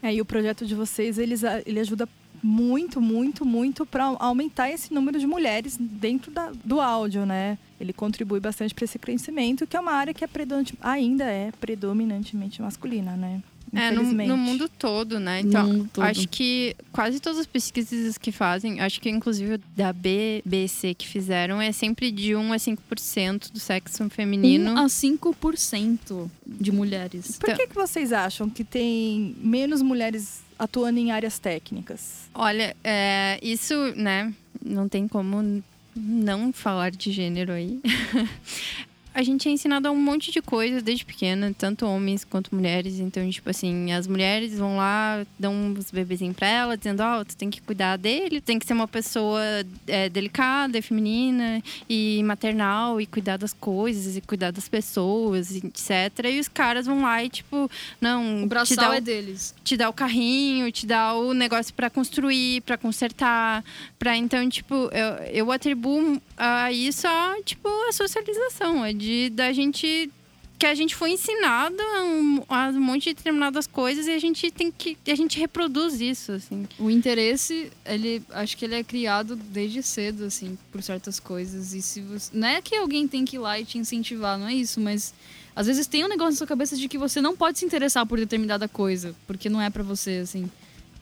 [0.00, 2.08] É, e o projeto de vocês, eles, ele ajuda
[2.42, 7.58] muito, muito, muito para aumentar esse número de mulheres dentro da- do áudio, né?
[7.80, 11.52] Ele contribui bastante para esse crescimento, que é uma área que é predominante, ainda é
[11.60, 13.42] predominantemente masculina, né?
[13.74, 15.40] É, no, no mundo todo, né?
[15.40, 16.02] Então, todo.
[16.02, 21.60] acho que quase todas as pesquisas que fazem, acho que inclusive da BBC que fizeram,
[21.60, 24.72] é sempre de 1 a 5% do sexo feminino.
[24.72, 27.36] 1 a 5% de mulheres.
[27.38, 32.28] Por que, que vocês acham que tem menos mulheres atuando em áreas técnicas?
[32.34, 34.32] Olha, é, isso, né?
[34.64, 35.62] Não tem como
[35.94, 37.80] não falar de gênero aí.
[39.18, 43.00] A gente é ensinado a um monte de coisa desde pequena, tanto homens quanto mulheres.
[43.00, 47.36] Então, tipo assim, as mulheres vão lá, dão os bebezinhos pra ela, dizendo: Ó, tu
[47.36, 49.40] tem que cuidar dele, tem que ser uma pessoa
[49.88, 56.26] é, delicada, feminina e maternal, e cuidar das coisas, e cuidar das pessoas, etc.
[56.32, 57.68] E os caras vão lá e, tipo,
[58.00, 59.52] não, O te braçal dá o é deles.
[59.64, 63.64] te dá o carrinho, te dá o negócio pra construir, pra consertar,
[63.98, 69.52] para então tipo eu, eu atribuo a isso a tipo a socialização, é de da
[69.52, 70.10] gente
[70.58, 74.18] que a gente foi ensinado a um, a um monte de determinadas coisas e a
[74.18, 76.66] gente tem que a gente reproduz isso assim.
[76.78, 81.74] O interesse, ele acho que ele é criado desde cedo, assim, por certas coisas.
[81.74, 82.36] E se você.
[82.36, 85.14] Não é que alguém tem que ir lá e te incentivar, não é isso, mas
[85.54, 88.04] às vezes tem um negócio na sua cabeça de que você não pode se interessar
[88.04, 90.50] por determinada coisa, porque não é pra você, assim.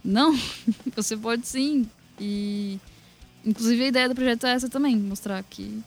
[0.04, 0.38] Não,
[0.94, 1.88] você pode sim.
[2.20, 2.78] E
[3.44, 5.78] inclusive a ideia do projeto é essa também, mostrar que,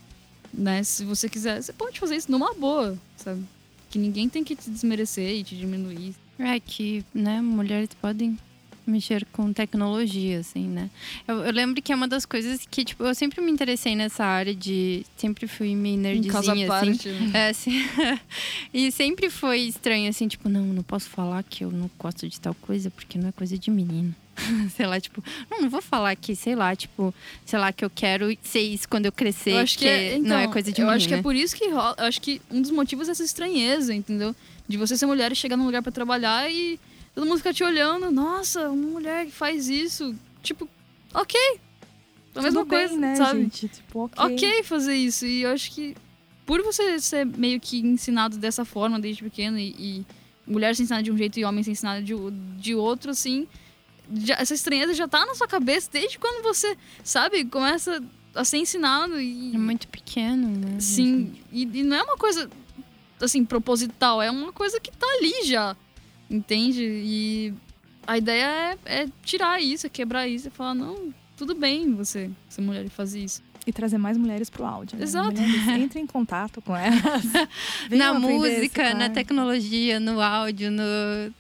[0.54, 3.44] né, se você quiser, você pode fazer isso numa boa, sabe?
[3.90, 6.16] Que ninguém tem que te desmerecer e te diminuir.
[6.38, 8.38] É que, né, mulheres podem
[8.90, 10.90] mexer com tecnologia, assim, né?
[11.28, 14.26] Eu, eu lembro que é uma das coisas que, tipo, eu sempre me interessei nessa
[14.26, 15.06] área de...
[15.16, 16.68] Sempre fui meio nerdzinha, assim.
[16.68, 17.50] parte, né?
[17.50, 17.72] É, sim.
[18.74, 22.40] e sempre foi estranho, assim, tipo, não, não posso falar que eu não gosto de
[22.40, 24.14] tal coisa porque não é coisa de menino.
[24.76, 27.14] sei lá, tipo, não, não vou falar que, sei lá, tipo,
[27.46, 30.38] sei lá, que eu quero ser isso quando eu crescer, Eu acho que, é, não
[30.38, 30.98] é então, coisa de Eu menino.
[30.98, 31.24] acho que é né?
[31.24, 31.96] por isso que rola.
[31.98, 34.36] Eu acho que um dos motivos é essa estranheza, entendeu?
[34.68, 36.80] De você ser mulher e chegar num lugar pra trabalhar e
[37.16, 38.12] todo mundo ficar te olhando.
[38.12, 40.16] Nossa, uma mulher que faz isso.
[40.44, 40.70] Tipo,
[41.14, 41.40] ok.
[42.36, 43.42] A mesma Tudo bem, coisa, né, sabe?
[43.42, 43.68] gente?
[43.68, 44.36] Tipo, ok.
[44.36, 45.26] ok fazer isso.
[45.26, 45.96] E eu acho que
[46.46, 50.06] por você ser meio que ensinado dessa forma desde pequeno e, e
[50.48, 52.14] mulher ser ensinada de um jeito e homem ser ensinado de,
[52.58, 53.48] de outro, assim,
[54.16, 58.02] já- essa estranheza já tá na sua cabeça desde quando você, sabe, começa
[58.36, 59.54] a ser ensinado e.
[59.56, 60.80] É muito pequeno, né?
[60.80, 62.50] Sim, e, e não é uma coisa
[63.22, 65.76] assim, proposital, é uma coisa que tá ali já.
[66.30, 66.84] Entende?
[66.84, 67.54] E
[68.06, 72.30] a ideia é, é tirar isso, é quebrar isso e falar, não, tudo bem você
[72.48, 73.42] ser mulher e fazer isso.
[73.68, 74.98] E trazer mais mulheres pro áudio.
[74.98, 75.04] Né?
[75.04, 75.32] Exato.
[75.34, 77.02] Mulheres, entrem em contato com elas.
[77.92, 80.84] Na esse música, na tecnologia, no áudio, no.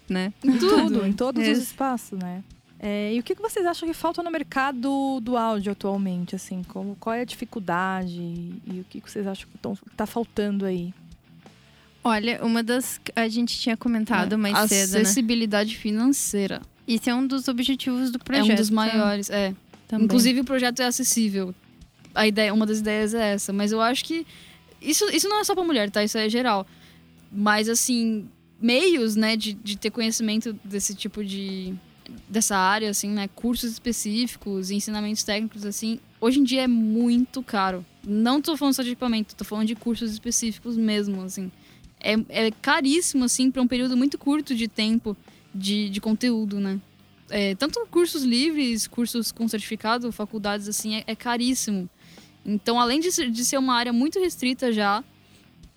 [0.09, 0.33] né?
[0.43, 1.05] Em tudo, Tudo.
[1.07, 2.43] em todos os espaços, né?
[2.81, 6.35] É, e o que que vocês acham que falta no mercado do áudio atualmente?
[6.35, 10.05] Assim, como, qual é a dificuldade e, o que que vocês acham que tão- tá
[10.05, 10.93] faltando aí?
[12.01, 13.01] Olha, uma das.
[13.13, 15.01] A gente tinha comentado mais cedo, né?
[15.01, 16.61] Acessibilidade financeira.
[16.87, 18.49] Isso é um dos objetivos do projeto.
[18.49, 18.75] é um dos né?
[18.75, 19.29] maiores.
[19.29, 19.53] É.
[19.87, 20.05] Também.
[20.05, 21.53] Inclusive, o projeto é acessível.
[22.15, 23.51] A ideia, uma das ideias é essa.
[23.51, 24.25] Mas eu acho que.
[24.81, 26.01] Isso, isso não é só pra mulher, tá?
[26.03, 26.65] Isso é geral.
[27.31, 28.27] Mas, assim,
[28.61, 31.75] meios, né, de, de ter conhecimento desse tipo de.
[32.27, 33.29] Dessa área, assim, né?
[33.35, 35.99] Cursos específicos, ensinamentos técnicos, assim.
[36.19, 37.85] Hoje em dia é muito caro.
[38.05, 41.51] Não tô falando só de equipamento, tô falando de cursos específicos mesmo, assim.
[41.99, 45.15] É, é caríssimo, assim, pra um período muito curto de tempo
[45.53, 46.79] de, de conteúdo, né?
[47.29, 51.89] É, tanto cursos livres, cursos com certificado, faculdades, assim, é, é caríssimo.
[52.45, 55.03] Então, além de ser, de ser uma área muito restrita já,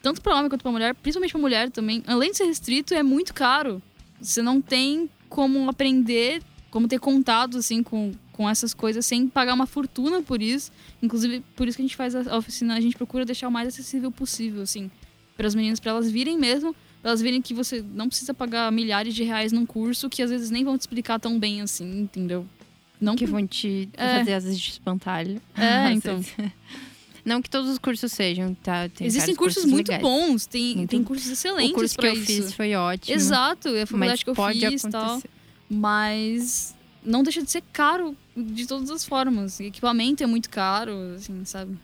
[0.01, 3.03] tanto para homem quanto para mulher, principalmente para mulher também, além de ser restrito, é
[3.03, 3.83] muito caro.
[4.21, 9.55] Você não tem como aprender, como ter contato, assim, com, com essas coisas sem pagar
[9.55, 10.71] uma fortuna por isso.
[11.03, 13.67] Inclusive, por isso que a gente faz a oficina, a gente procura deixar o mais
[13.69, 14.91] acessível possível, assim,
[15.37, 19.15] para as meninas, para elas virem mesmo, elas verem que você não precisa pagar milhares
[19.15, 22.47] de reais num curso que às vezes nem vão te explicar tão bem assim, entendeu?
[23.01, 24.19] Não Que vão te É.
[24.19, 25.41] fazer às vezes de espantalho.
[25.57, 26.23] É, então.
[27.25, 28.89] Não que todos os cursos sejam, tá?
[28.89, 30.03] Tem Existem vários cursos, muito legais.
[30.03, 32.25] bons, tem, Muito tem cursos excelentes O curso que eu isso.
[32.27, 33.15] fiz foi ótimo.
[33.17, 35.23] Exato, é a faculdade mas que eu pode fiz tal.
[35.71, 39.61] Mas não deixa de ser caro de todas as formas.
[39.61, 41.77] E equipamento é muito caro, assim, sabe?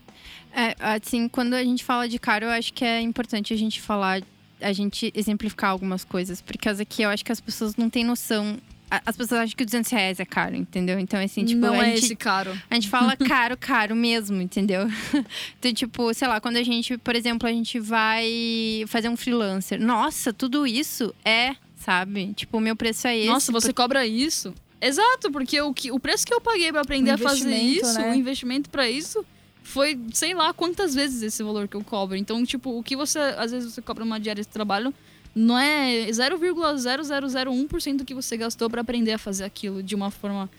[0.53, 3.81] É, assim, quando a gente fala de caro, eu acho que é importante a gente
[3.81, 4.23] falar,
[4.61, 6.41] a gente exemplificar algumas coisas.
[6.41, 8.59] Porque aqui eu acho que as pessoas não têm noção.
[8.91, 10.99] As pessoas acham que 200 reais é caro, entendeu?
[10.99, 12.59] Então, assim, tipo, não a, é gente, esse caro.
[12.71, 14.87] a gente fala caro, caro mesmo, entendeu?
[15.59, 19.81] Então, tipo, sei lá, quando a gente, por exemplo, a gente vai fazer um freelancer.
[19.81, 22.33] Nossa, tudo isso é, sabe?
[22.35, 23.29] Tipo, o meu preço é esse.
[23.29, 24.55] Nossa, você cobra isso?
[24.81, 28.13] Exato, porque o, que, o preço que eu paguei pra aprender a fazer isso, né?
[28.13, 29.25] o investimento pra isso,
[29.63, 32.17] foi sei lá quantas vezes esse valor que eu cobro.
[32.17, 34.95] Então, tipo, o que você, às vezes, você cobra uma diária de trabalho
[35.39, 40.51] não é 0,0001% do que você gastou pra aprender a fazer aquilo de uma forma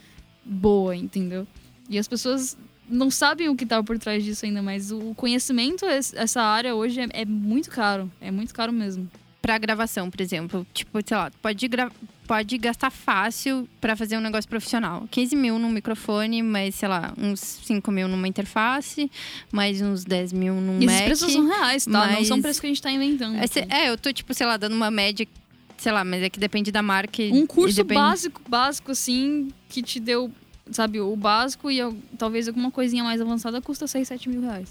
[0.45, 1.47] boa, entendeu?
[1.89, 2.57] E as pessoas
[2.87, 6.73] não sabem o que tá por trás disso ainda, mas o conhecimento, es- essa área
[6.75, 8.11] hoje é, é muito caro.
[8.21, 9.09] É muito caro mesmo.
[9.41, 10.65] Pra gravação, por exemplo.
[10.73, 11.91] Tipo, sei lá, pode, gra...
[12.29, 15.07] pode gastar fácil pra fazer um negócio profissional.
[15.09, 19.09] 15 mil num microfone, mais, sei lá, uns 5 mil numa interface,
[19.51, 21.05] mais uns 10 mil num E esses Mac.
[21.05, 21.91] preços são reais, tá?
[21.91, 23.35] Não mas- são preços que a gente tá inventando.
[23.35, 25.27] É, cê- é, eu tô, tipo, sei lá, dando uma média,
[25.75, 27.23] sei lá, mas é que depende da marca.
[27.23, 27.99] Um curso depende...
[27.99, 30.31] básico, básico, assim, que te deu,
[30.69, 34.69] sabe, o básico e al- talvez alguma coisinha mais avançada custa 6, 7 mil reais.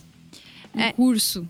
[0.72, 0.92] Um É.
[0.92, 1.44] curso.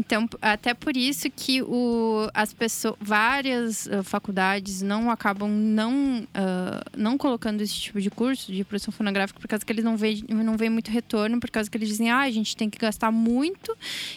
[0.00, 6.82] Então, até por isso que o, as pessoas, várias ah, faculdades não acabam não, ah,
[6.96, 10.24] não colocando esse tipo de curso de produção fonográfica por causa que eles não veem,
[10.28, 13.12] não veem muito retorno, por causa que eles dizem, ah, a gente tem que gastar
[13.12, 13.76] muito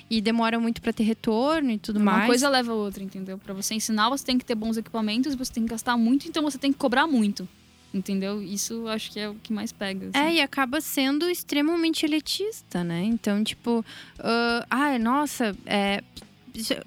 [0.09, 2.27] e demora muito para ter retorno e tudo Uma mais.
[2.27, 3.37] coisa leva a outra, entendeu?
[3.37, 6.41] Pra você ensinar, você tem que ter bons equipamentos, você tem que gastar muito, então
[6.43, 7.45] você tem que cobrar muito.
[7.93, 8.41] Entendeu?
[8.41, 10.09] Isso acho que é o que mais pega.
[10.09, 10.17] assim.
[10.17, 13.03] É, e acaba sendo extremamente elitista, né?
[13.03, 13.85] Então, tipo,
[14.19, 16.01] ah, ai, nossa, é,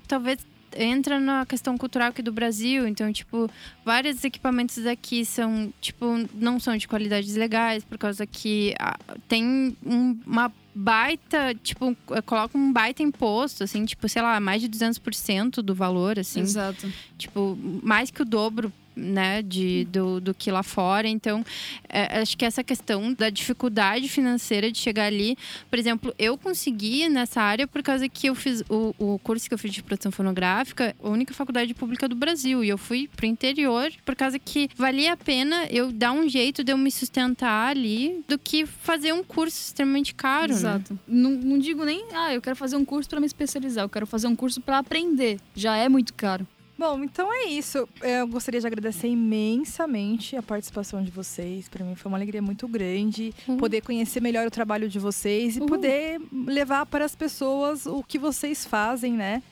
[0.09, 0.39] talvez
[0.79, 2.87] entra na questão cultural aqui do Brasil.
[2.87, 3.49] Então, tipo,
[3.85, 6.05] vários equipamentos daqui são, tipo,
[6.35, 8.99] não são de qualidades legais, por causa que ah,
[9.29, 14.61] tem um- uma baita, tipo, eh, coloca um baita imposto, assim, tipo, sei lá, mais
[14.61, 16.93] de 200% do valor, assim Exato.
[17.17, 21.07] tipo, mais que o dobro, né, de, do, do que lá fora.
[21.07, 21.45] Então,
[21.89, 25.37] é, acho que essa questão da dificuldade financeira de chegar ali,
[25.71, 29.55] por exemplo, eu consegui nessa área por causa que eu fiz o, o curso que
[29.55, 33.27] eu fiz de produção fonográfica, a única faculdade pública do Brasil, e eu fui pro
[33.27, 37.71] interior por causa que valia a pena eu dar um jeito de eu me sustentar
[37.71, 40.59] ali do que fazer um curso extremamente caro, né?
[40.59, 40.99] Exato.
[41.07, 44.07] Não, não digo nem, ah, eu quero fazer um curso pra me especializar, eu quero
[44.07, 45.39] fazer um curso pra aprender.
[45.55, 46.47] Já é muito caro.
[46.79, 47.89] Bom, então é isso.
[48.03, 51.69] Eu gostaria de agradecer imensamente a participação de vocês.
[51.69, 53.57] Para mim foi uma alegria muito grande Uhum.
[53.57, 55.67] poder conhecer melhor o trabalho de vocês e Uhum.
[55.67, 59.43] poder levar para as pessoas o que vocês fazem, né?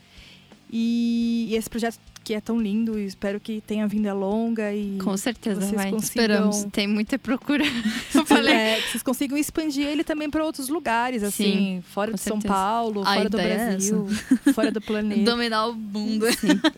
[0.76, 4.98] E, e esse projeto que é tão lindo, e espero que tenha vinda longa e
[4.98, 5.90] Com certeza vocês vai.
[5.90, 6.64] consigam Esperamos.
[6.72, 7.62] Tem muita procura.
[8.12, 8.52] Eu falei.
[8.52, 12.40] É, que vocês consigam expandir ele também para outros lugares, assim, fora com de São
[12.40, 12.52] certeza.
[12.52, 14.08] Paulo, A fora do é Brasil,
[14.52, 15.30] fora do planeta.
[15.30, 16.26] Dominar o mundo.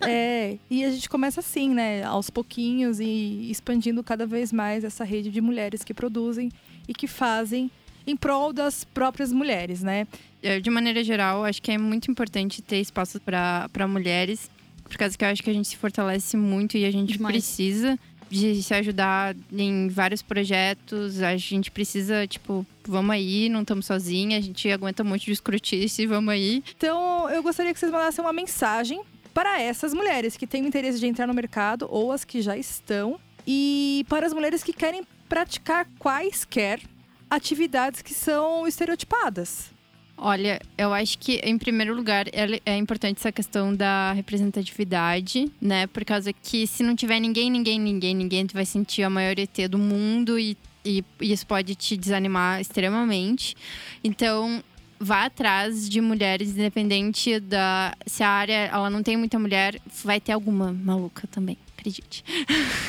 [0.00, 2.02] É, e a gente começa assim, né?
[2.02, 6.50] Aos pouquinhos e expandindo cada vez mais essa rede de mulheres que produzem
[6.86, 7.70] e que fazem
[8.06, 10.06] em prol das próprias mulheres, né?
[10.46, 14.48] Eu, de maneira geral, acho que é muito importante ter espaço para mulheres,
[14.84, 17.32] por causa que eu acho que a gente se fortalece muito e a gente Demais.
[17.34, 17.98] precisa
[18.30, 21.20] de se ajudar em vários projetos.
[21.20, 25.32] A gente precisa, tipo, vamos aí, não estamos sozinhas, a gente aguenta um monte de
[25.32, 26.62] escrutice, vamos aí.
[26.76, 29.02] Então, eu gostaria que vocês mandassem uma mensagem
[29.34, 32.56] para essas mulheres que têm o interesse de entrar no mercado ou as que já
[32.56, 36.80] estão, e para as mulheres que querem praticar quaisquer
[37.28, 39.74] atividades que são estereotipadas.
[40.18, 42.24] Olha, eu acho que, em primeiro lugar,
[42.64, 45.86] é importante essa questão da representatividade, né?
[45.88, 49.38] Por causa que se não tiver ninguém, ninguém, ninguém, ninguém, tu vai sentir a maior
[49.38, 53.54] ET do mundo e, e isso pode te desanimar extremamente.
[54.02, 54.64] Então,
[54.98, 60.18] vá atrás de mulheres, independente da se a área ela não tem muita mulher, vai
[60.18, 62.24] ter alguma maluca também acredite.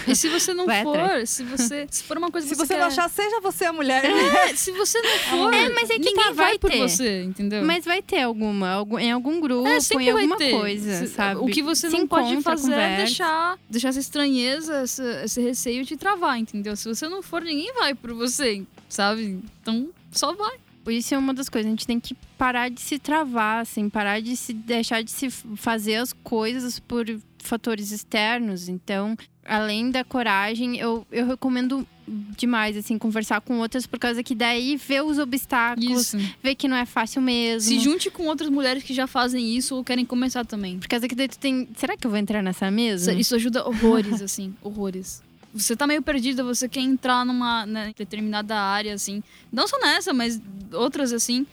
[0.07, 1.29] E se você não Vai for, atrás.
[1.29, 2.79] se você se for uma coisa se que você, quer...
[2.79, 4.03] não achar, seja você a mulher.
[4.05, 6.77] É, se você não for, é, mas é que ninguém tá, vai, por ter.
[6.79, 7.63] você, entendeu?
[7.63, 10.51] Mas vai ter alguma, algum, em algum grupo, é, em alguma ter.
[10.51, 11.39] coisa, se, sabe?
[11.41, 15.85] O que você se não pode fazer é deixar, deixar essa estranheza, essa, esse receio
[15.85, 16.75] te travar, entendeu?
[16.75, 19.39] Se você não for, ninguém vai por você, sabe?
[19.61, 20.57] Então, só vai.
[20.89, 24.21] Isso é uma das coisas, a gente tem que parar de se travar, assim, parar
[24.21, 27.05] de se deixar de se fazer as coisas por
[27.39, 28.69] fatores externos.
[28.69, 34.33] Então, além da coragem, eu, eu recomendo demais, assim, conversar com outras, por causa que
[34.33, 36.35] daí vê os obstáculos, isso.
[36.41, 37.69] vê que não é fácil mesmo.
[37.69, 40.79] Se junte com outras mulheres que já fazem isso ou querem começar também.
[40.79, 41.67] Por causa que daí tu tem.
[41.75, 43.11] Será que eu vou entrar nessa mesa?
[43.11, 47.93] Isso, isso ajuda horrores, assim, horrores você tá meio perdida, você quer entrar numa né,
[47.97, 49.23] determinada área, assim.
[49.51, 50.41] Não só nessa, mas
[50.71, 51.45] outras, assim.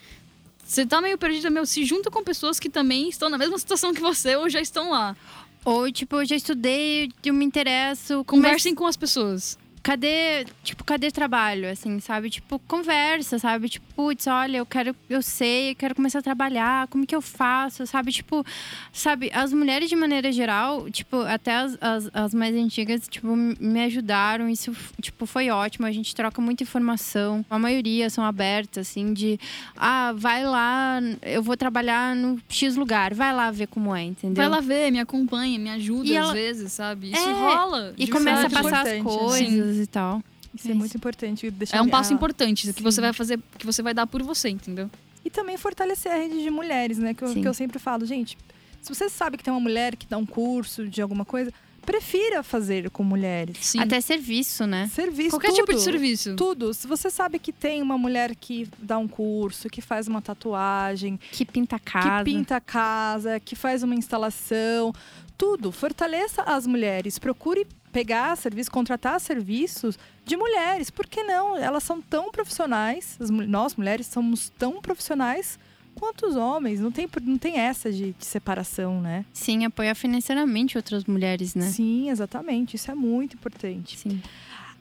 [0.64, 3.92] Você tá meio perdida, meu, se junta com pessoas que também estão na mesma situação
[3.92, 5.16] que você ou já estão lá.
[5.64, 8.24] Ou, tipo, eu já estudei, eu me interesso.
[8.24, 12.30] Conversem com as pessoas cadê, tipo, cadê trabalho, assim, sabe?
[12.30, 13.68] Tipo, conversa, sabe?
[13.68, 17.20] Tipo, putz, olha, eu quero, eu sei, eu quero começar a trabalhar, como que eu
[17.20, 18.10] faço, sabe?
[18.10, 18.42] Tipo,
[18.90, 23.84] sabe, as mulheres de maneira geral, tipo, até as, as, as mais antigas, tipo, me
[23.84, 29.12] ajudaram, isso, tipo, foi ótimo, a gente troca muita informação, a maioria são abertas, assim,
[29.12, 29.38] de,
[29.76, 34.36] ah, vai lá, eu vou trabalhar no X lugar, vai lá ver como é, entendeu?
[34.36, 36.32] Vai lá ver, me acompanha, me ajuda e às ela...
[36.32, 37.12] vezes, sabe?
[37.12, 37.92] Isso é, rola.
[37.98, 39.36] E começa a passar as coisas.
[39.36, 40.22] Sim e tal.
[40.54, 41.50] Isso é, é muito importante.
[41.50, 42.14] Deixar é um passo a...
[42.14, 44.90] importante que você vai fazer, que você vai dar por você, entendeu?
[45.24, 47.14] E também fortalecer a rede de mulheres, né?
[47.14, 48.36] Que eu, que eu sempre falo, gente,
[48.80, 51.50] se você sabe que tem uma mulher que dá um curso de alguma coisa,
[51.84, 53.58] prefira fazer com mulheres.
[53.60, 53.80] Sim.
[53.80, 54.88] Até serviço, né?
[54.92, 55.30] Serviço.
[55.30, 56.36] Qualquer tudo, tipo de serviço.
[56.36, 56.74] Tudo.
[56.74, 61.18] Se você sabe que tem uma mulher que dá um curso, que faz uma tatuagem,
[61.32, 64.92] que pinta a casa, que pinta a casa, que faz uma instalação,
[65.38, 65.70] tudo.
[65.70, 67.18] Fortaleça as mulheres.
[67.18, 70.90] Procure pegar serviço, contratar serviços de mulheres.
[70.90, 71.56] Por que não?
[71.56, 73.16] Elas são tão profissionais,
[73.46, 75.60] nós mulheres somos tão profissionais
[75.94, 76.80] quanto os homens.
[76.80, 79.24] Não tem, não tem essa de, de, separação, né?
[79.32, 81.66] Sim, apoiar financeiramente outras mulheres, né?
[81.66, 82.74] Sim, exatamente.
[82.74, 83.96] Isso é muito importante.
[83.96, 84.20] Sim.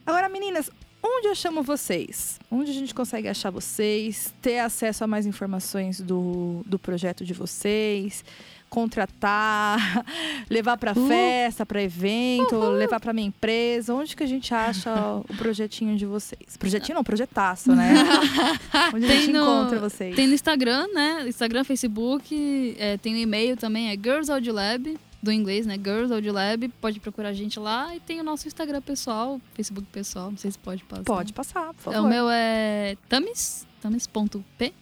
[0.04, 0.72] Agora, meninas,
[1.04, 2.40] onde eu chamo vocês?
[2.50, 4.34] Onde a gente consegue achar vocês?
[4.42, 8.26] Ter acesso a mais informações do, do projeto de vocês?
[8.74, 10.04] Contratar,
[10.50, 13.94] levar para festa, para evento, levar para minha empresa?
[13.94, 14.92] Onde que a gente acha
[15.30, 16.58] o projetinho de vocês?
[16.58, 17.94] Projetinho não, projetaço, né?
[18.92, 20.16] Onde tem a gente no, encontra vocês?
[20.16, 21.24] Tem no Instagram, né?
[21.28, 25.76] Instagram, Facebook, é, tem o e-mail também, é Girls Audio Lab, do inglês, né?
[25.76, 29.88] Girls Audio Lab, pode procurar a gente lá e tem o nosso Instagram pessoal, Facebook
[29.92, 31.04] pessoal, não sei se pode passar.
[31.04, 31.98] Pode passar, por favor.
[31.98, 34.74] É, o meu é tamis, tamis.p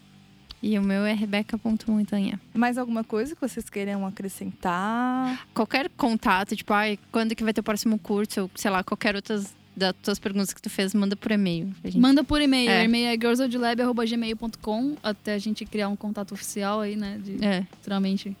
[0.62, 2.40] e o meu é rebeca.montanha.
[2.54, 5.46] Mais alguma coisa que vocês queiram acrescentar?
[5.52, 9.16] Qualquer contato, tipo, ai, quando que vai ter o próximo curso, ou sei lá, qualquer
[9.16, 11.74] outras das tuas perguntas que tu fez, manda por e-mail.
[11.82, 11.98] Gente...
[11.98, 12.70] Manda por e-mail.
[12.70, 12.84] É.
[12.84, 17.18] E-mail é girlsodlab.gmail.com até a gente criar um contato oficial aí, né?
[17.22, 17.60] De, é.
[17.60, 18.36] Literalmente.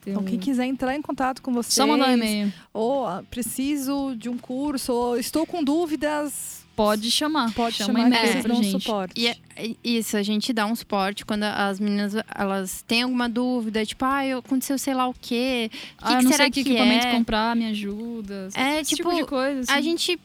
[0.00, 0.24] Então, um...
[0.24, 1.74] quem quiser entrar em contato com vocês.
[1.74, 2.52] Só mandar um e-mail.
[2.72, 7.52] Ou ah, preciso de um curso, ou estou com dúvidas Pode chamar.
[7.52, 9.20] Pode Chama chamar e-mail é, pra um suporte.
[9.20, 9.36] E é,
[9.84, 14.20] isso, a gente dá um suporte quando as meninas elas têm alguma dúvida, tipo, ah,
[14.38, 15.70] aconteceu sei lá o quê.
[15.70, 17.12] Que ah, que não será sei que, que equipamento é?
[17.12, 18.48] comprar, me ajuda.
[18.54, 19.60] É, esse tipo, tipo de coisa.
[19.60, 19.72] Assim.
[19.72, 20.18] A gente,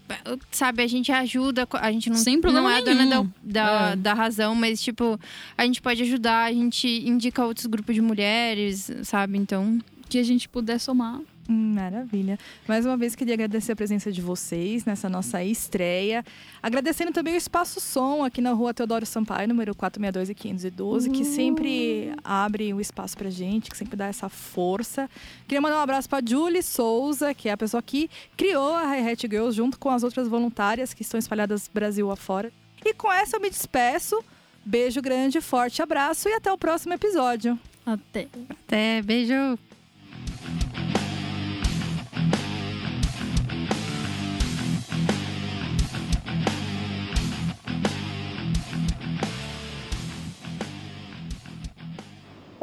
[0.49, 3.95] sabe, a gente ajuda, a gente não, Sem não é a dona da, da, é.
[3.97, 5.20] da razão, mas, tipo,
[5.58, 9.38] a gente pode ajudar, a gente indica outros grupos de mulheres, sabe?
[9.38, 9.78] Então.
[10.08, 11.20] Que a gente puder somar.
[11.48, 12.39] Maravilha.
[12.68, 16.26] Mais uma vez queria agradecer a presença de vocês nessa nossa estreia.
[16.62, 21.24] Agradecendo também o Espaço Som aqui na rua Teodoro Sampaio, número 462 e 512, que
[21.24, 25.08] sempre abre o espaço pra gente, que sempre dá essa força.
[25.48, 29.28] Queria mandar um abraço pra Julie Souza, que é a pessoa que criou a Hi-Hat
[29.30, 32.52] Girls junto com as outras voluntárias que estão espalhadas Brasil afora.
[32.84, 34.24] E com essa eu me despeço.
[34.66, 37.60] Beijo grande, forte abraço e até o próximo episódio.
[37.86, 38.28] Até.
[38.50, 39.60] Até, beijo.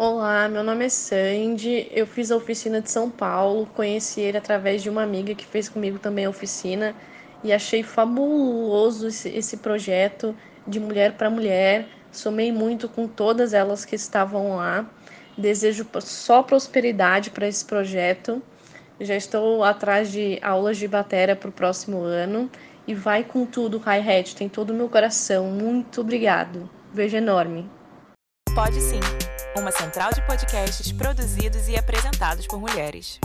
[0.04, 1.86] Olá, meu nome é Sandy.
[1.92, 5.68] Eu fiz a oficina de São Paulo, conheci ele através de uma amiga que fez
[5.68, 6.92] comigo também a oficina
[7.44, 10.34] e achei fabuloso esse, projeto
[10.66, 11.86] de mulher para mulher.
[12.10, 14.90] Somei muito com todas elas que estavam lá.
[15.38, 18.42] Desejo só prosperidade para esse projeto.
[19.00, 22.50] Já estou atrás de aulas de bateria para o próximo ano.
[22.88, 25.46] E vai com tudo, Hi-Hat, tem todo o meu coração.
[25.46, 26.68] Muito obrigado.
[26.92, 27.70] Beijo enorme.
[28.52, 28.98] Pode sim,
[29.56, 33.18] uma central de podcasts produzidos e apresentados por mulheres.